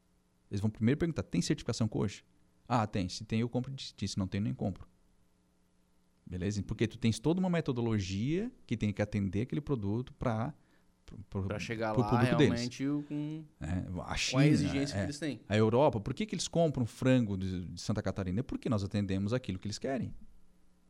[0.50, 2.24] Eles vão primeiro perguntar: tem certificação kosher?
[2.66, 3.08] Ah, tem.
[3.08, 4.08] Se tem, eu compro de ti.
[4.08, 4.88] Se não tem, nem compro.
[6.24, 6.62] Beleza?
[6.62, 10.54] Porque tu tens toda uma metodologia que tem que atender aquele produto para
[11.46, 12.48] Pra chegar pro lá público deles.
[12.52, 15.40] realmente o- com, É, a com China, a exigência é, que eles têm.
[15.48, 18.40] A Europa, por que, que eles compram frango de, de Santa Catarina?
[18.40, 20.12] É porque nós atendemos aquilo que eles querem.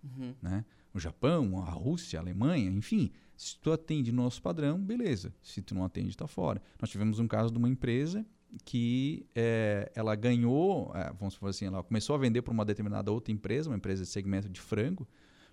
[0.02, 0.34] Uhum.
[0.40, 0.64] Né?
[0.94, 3.10] O Japão, a Rússia, a Alemanha, enfim.
[3.36, 5.32] Se tu atende nosso padrão, beleza.
[5.42, 6.60] Se tu não atende, está fora.
[6.80, 8.24] Nós tivemos um caso de uma empresa
[8.64, 13.12] que eh, ela ganhou, eh, vamos falar assim, ela começou a vender para uma determinada
[13.12, 15.06] outra empresa, uma empresa de segmento de frango,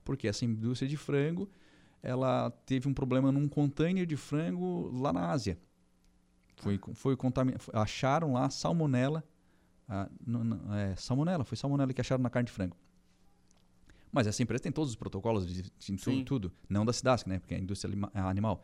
[0.03, 1.47] porque essa indústria de frango
[2.01, 5.57] ela teve um problema num container de frango lá na Ásia.
[6.57, 7.53] Foi, foi contamin...
[7.57, 9.23] foi- acharam lá salmonela,
[9.87, 12.75] ah, não- não, é, salmonela, foi salmonela que acharam na carne de frango.
[14.11, 17.39] Mas essa empresa tem todos os protocolos de, de tudo, não da SIDASC, né?
[17.39, 18.63] Porque é a indústria lima- animal.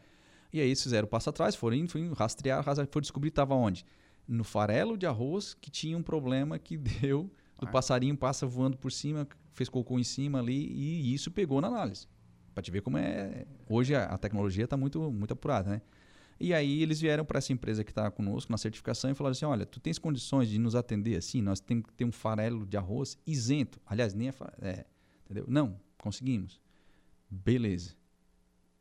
[0.51, 3.33] E aí eles fizeram o passo atrás, foram indo, foram rastrear, rastrear, foram descobrir que
[3.33, 3.85] estava onde?
[4.27, 7.29] No farelo de arroz que tinha um problema que deu
[7.59, 7.71] do Ah.
[7.71, 12.07] passarinho passa voando por cima, fez cocô em cima ali e isso pegou na análise.
[12.53, 13.45] Pra te ver como é.
[13.67, 15.81] Hoje a, a tecnologia está muito, muito apurada, né?
[16.39, 19.45] E aí eles vieram para essa empresa que está conosco na certificação e falaram assim:
[19.45, 21.41] olha, tu tens condições de nos atender assim?
[21.41, 23.79] Nós temos que ter um farelo de arroz isento.
[23.85, 24.85] Aliás, nem é, é
[25.25, 25.45] entendeu?
[25.47, 26.59] Não, conseguimos.
[27.29, 27.95] Beleza.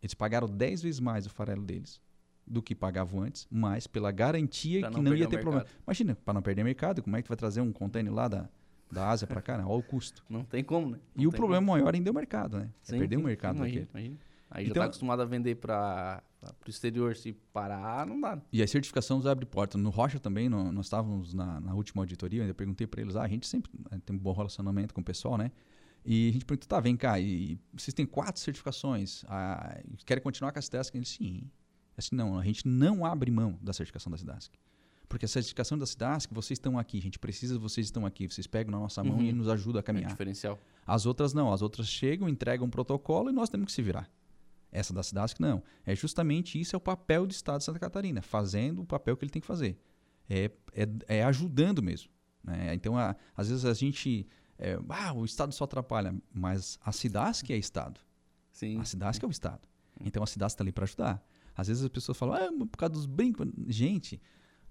[0.03, 2.01] Eles pagaram 10 vezes mais o farelo deles
[2.45, 5.65] do que pagavam antes, mas pela garantia Pra que não não, ia ter problema.
[5.87, 8.51] Imagina, para não perder mercado, como é que tu vai trazer um container lá da,
[8.93, 9.57] da Ásia para cá?
[9.59, 9.65] Né?
[9.65, 10.23] Olha o custo.
[10.29, 10.99] Não tem como, né?
[11.17, 12.65] E o problema maior ainda é o mercado, né?
[12.65, 14.05] É Sim, perder sim, o mercado imagina, daquele.
[14.07, 14.21] imagina.
[14.51, 16.23] Aí já Então- tá acostumado a vender para
[16.67, 18.39] o exterior, se parar, não dá.
[18.53, 19.79] E a certificação nos abre porta.
[19.79, 23.17] No Rocha também, no- nós estávamos na, na última auditoria, eu ainda perguntei para eles,
[23.17, 25.51] ah, a gente sempre né, tem um bom relacionamento com o pessoal, né?
[26.05, 30.53] E a gente perguntou, tá, vem cá, e, vocês têm quatro certificações, ah, querem continuar
[30.53, 30.95] com a SIDASC?
[30.97, 31.49] Eles, sim.
[31.97, 34.53] Assim, não, a gente não abre mão da certificação da SIDASC.
[35.13, 38.47] Porque a certificação da SIDASC, vocês estão aqui, a gente precisa, vocês estão aqui, vocês
[38.47, 39.23] pegam na nossa mão Uhum.
[39.23, 40.11] e nos ajudam a É caminhar.
[40.11, 40.59] diferencial.
[40.87, 44.11] As outras não, as outras chegam, entregam um protocolo e nós temos que se virar.
[44.71, 45.63] Essa da SIDASC não.
[45.85, 49.23] É justamente isso, é o papel do Estado de Santa Catarina, fazendo o papel que
[49.27, 49.79] ele tem que fazer.
[50.31, 52.09] É, é, é ajudando mesmo.
[52.43, 52.73] né?
[52.75, 54.27] Então, a- às vezes a gente.
[54.59, 58.01] é, ah, o Estado só atrapalha, mas a SIDASC é Estado.
[58.51, 58.81] Sim.
[58.81, 59.61] A SIDASC é o Estado.
[60.01, 61.23] Então a SIDASC está ali para ajudar.
[61.55, 63.47] Às vezes as pessoas falam, ah, mas por causa dos brincos.
[63.69, 64.19] Gente,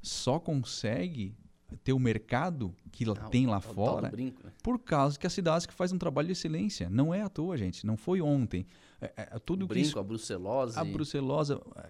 [0.01, 1.35] só consegue
[1.83, 4.51] ter o mercado que ela Ah, tem lá o fora brinco, né?
[4.61, 6.89] por causa que a SIDASC faz um trabalho de excelência.
[6.89, 7.85] Não é à toa, gente.
[7.85, 8.65] Não foi ontem.
[8.99, 10.77] É, é, é tudo o que brinco, isso- a brucelose.
[10.77, 11.53] a brucelose.
[11.53, 11.89] é,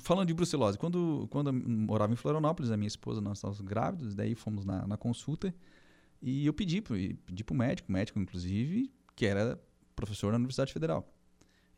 [0.00, 4.14] Falando de brucelose, quando, quando eu morava em Florianópolis, a minha esposa, nós estávamos grávidos,
[4.14, 5.54] daí fomos na, na consulta
[6.20, 9.58] e eu pedi para pedi o médico, médico inclusive, que era
[9.96, 11.10] professor na Universidade Federal.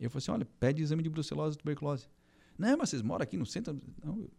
[0.01, 2.09] Eu falei assim: olha, pede exame de brucelose e tuberculose.
[2.59, 3.81] Não, mas vocês moram aqui no centro.
[4.05, 4.31] Não, eu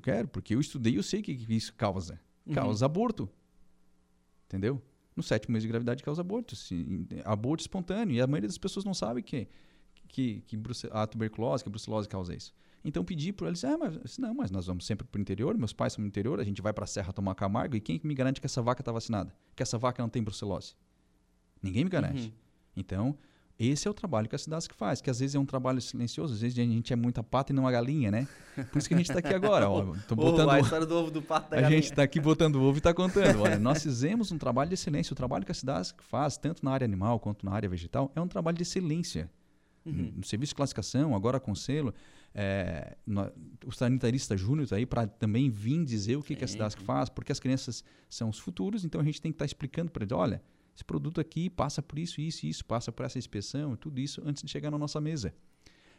[0.00, 2.20] quero, porque eu estudei e eu sei o que que isso causa.
[2.46, 2.54] Uhum.
[2.54, 3.28] Causa aborto.
[4.46, 4.80] Entendeu?
[5.16, 6.54] No sétimo mês de gravidade causa aborto.
[6.56, 8.14] Se- aborto espontâneo.
[8.14, 9.48] E a maioria das pessoas não sabe que,
[10.08, 10.58] que, que
[10.90, 12.52] a tuberculose, que a brucelose causa isso.
[12.84, 15.56] Então pedi para eles, ah, mas eu não, mas nós vamos sempre para o interior,
[15.58, 17.98] meus pais são do interior, a gente vai para a serra tomar Camargo, e quem
[17.98, 19.36] que me garante que essa vaca está vacinada?
[19.54, 20.74] Que essa vaca não tem brucelose?
[21.62, 22.28] Ninguém me garante.
[22.28, 22.32] Uhum.
[22.74, 23.18] Então,
[23.68, 26.32] esse é o trabalho que a SIDASC faz, que às vezes é um trabalho silencioso,
[26.34, 28.26] às vezes a gente é muita pata e não uma galinha, né?
[28.72, 29.68] Por isso que a gente está aqui agora.
[29.68, 31.80] Ó, botando, a história do ovo do pato da a galinha.
[31.82, 33.42] gente está aqui botando ovo e está contando.
[33.42, 35.12] Olha, nós fizemos um trabalho de excelência.
[35.12, 38.20] O trabalho que a SIDASC faz, tanto na área animal quanto na área vegetal, é
[38.20, 39.30] um trabalho de excelência.
[39.84, 40.12] Uhum.
[40.16, 41.94] No serviço de classificação, agora com selo,
[42.34, 43.30] é, no-
[43.66, 46.58] o sanitarista júnior está aí para também vir dizer o que, que a sim.
[46.84, 50.02] faz, porque as crianças são os futuros, então a gente tem que estar explicando para
[50.04, 50.42] eles, olha,
[50.80, 54.42] esse produto aqui passa por isso, isso, isso, passa por essa inspeção, tudo isso antes
[54.42, 55.34] de chegar na nossa mesa.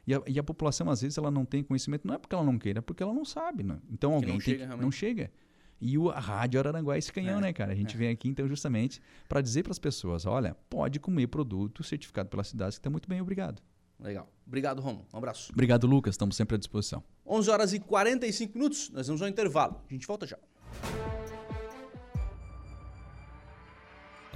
[0.06, 2.44] E a, e a população, às vezes, ela não tem conhecimento, não é porque ela
[2.44, 3.64] não queira, é porque ela não sabe.
[3.64, 3.80] Né?
[3.92, 5.32] Então alguém não chega, que, não chega.
[5.80, 7.72] E o, a Rádio Araranguá é esse canhão, É, né, cara?
[7.72, 9.00] A gente vem aqui, então, justamente
[9.30, 13.08] para dizer para as pessoas: olha, pode comer produto certificado pela cidade, que está muito
[13.08, 13.62] bem, obrigado.
[14.00, 14.28] Legal.
[14.48, 15.06] Obrigado, Romulo.
[15.14, 15.52] Um abraço.
[15.52, 16.16] Obrigado, Lucas.
[16.16, 17.04] Estamos sempre à disposição.
[17.24, 19.80] 11 horas e 45 minutos, nós vamos ao intervalo.
[19.88, 20.40] A gente volta já.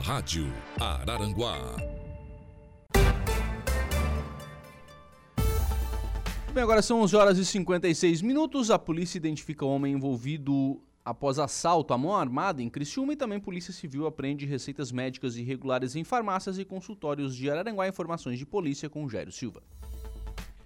[0.05, 1.77] Rádio Araranguá.
[6.53, 8.69] Bem, agora são 11 horas e 56 minutos.
[8.69, 13.39] A polícia identifica o homem envolvido após assalto à mão armada em Criciúma e também
[13.39, 17.87] Polícia Civil apreende receitas médicas irregulares em farmácias e consultórios de Araranguá.
[17.87, 19.63] Informações de polícia com Jairo Silva.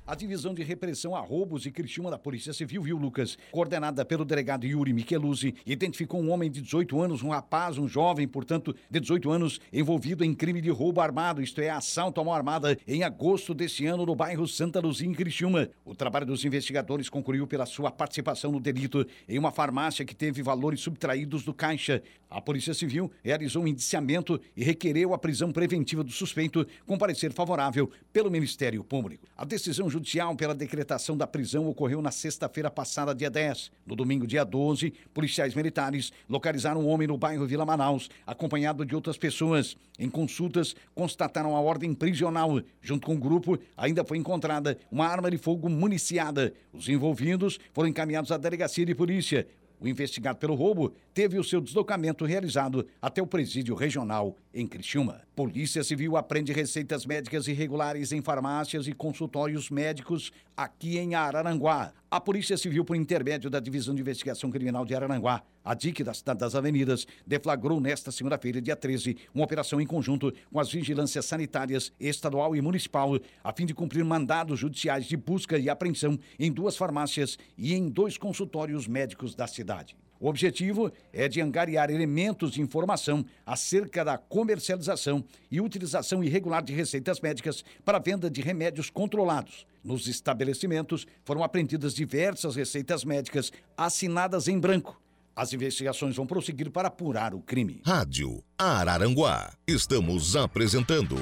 [0.09, 3.37] A divisão de repressão a roubos e Criciúma da Polícia Civil, viu, Lucas?
[3.51, 8.27] Coordenada pelo delegado Yuri Micheluzzi, identificou um homem de 18 anos, um rapaz, um jovem,
[8.27, 12.33] portanto, de 18 anos, envolvido em crime de roubo armado, isto é, assalto à mão
[12.33, 15.69] armada, em agosto desse ano no bairro Santa Luzia, em Criciúma.
[15.85, 20.41] O trabalho dos investigadores concluiu pela sua participação no delito em uma farmácia que teve
[20.41, 22.01] valores subtraídos do caixa.
[22.27, 27.31] A Polícia Civil realizou um indiciamento e requereu a prisão preventiva do suspeito com parecer
[27.31, 29.27] favorável pelo Ministério Público.
[29.37, 29.98] A decisão judicial
[30.37, 33.71] pela decretação da prisão ocorreu na sexta-feira passada, dia 10.
[33.85, 38.95] No domingo, dia 12, policiais militares localizaram um homem no bairro Vila Manaus, acompanhado de
[38.95, 39.75] outras pessoas.
[39.97, 42.61] Em consultas, constataram a ordem prisional.
[42.81, 46.53] Junto com o grupo, ainda foi encontrada uma arma de fogo municiada.
[46.71, 49.47] Os envolvidos foram encaminhados à delegacia de polícia.
[49.79, 55.21] O investigado pelo roubo teve o seu deslocamento realizado até o presídio regional em Criciúma.
[55.33, 60.33] Polícia Civil aprende receitas médicas irregulares em farmácias e consultórios médicos
[60.63, 61.93] aqui em Araranguá.
[62.11, 66.13] A Polícia Civil, por intermédio da Divisão de Investigação Criminal de Araranguá, a DIC da
[66.13, 71.25] Cidade das Avenidas, deflagrou nesta segunda-feira, dia 13, uma operação em conjunto com as vigilâncias
[71.25, 76.51] sanitárias estadual e municipal, a fim de cumprir mandados judiciais de busca e apreensão em
[76.51, 79.95] duas farmácias e em dois consultórios médicos da cidade.
[80.19, 86.73] O objetivo é de angariar elementos de informação acerca da comercialização e utilização irregular de
[86.73, 89.65] receitas médicas para venda de remédios controlados.
[89.83, 95.01] Nos estabelecimentos foram apreendidas diversas receitas médicas assinadas em branco.
[95.33, 97.81] As investigações vão prosseguir para apurar o crime.
[97.85, 99.53] Rádio Araranguá.
[99.65, 101.15] Estamos apresentando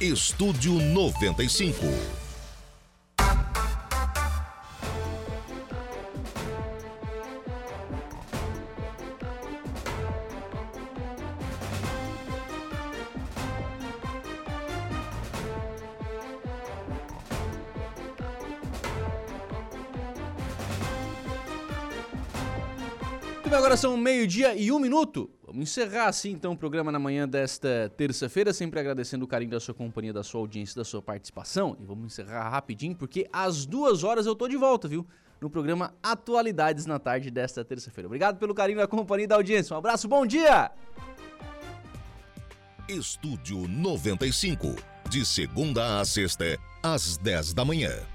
[0.00, 2.31] Estúdio 95.
[23.72, 25.30] Agora são meio-dia e um minuto.
[25.46, 29.60] Vamos encerrar assim então o programa na manhã desta terça-feira, sempre agradecendo o carinho da
[29.60, 31.74] sua companhia, da sua audiência, da sua participação.
[31.80, 35.06] E vamos encerrar rapidinho, porque às duas horas eu tô de volta, viu?
[35.40, 38.08] No programa Atualidades na tarde desta terça-feira.
[38.08, 39.74] Obrigado pelo carinho da companhia e da audiência.
[39.74, 40.70] Um abraço, bom dia!
[42.86, 44.74] Estúdio 95,
[45.08, 48.11] de segunda a sexta, às 10 da manhã.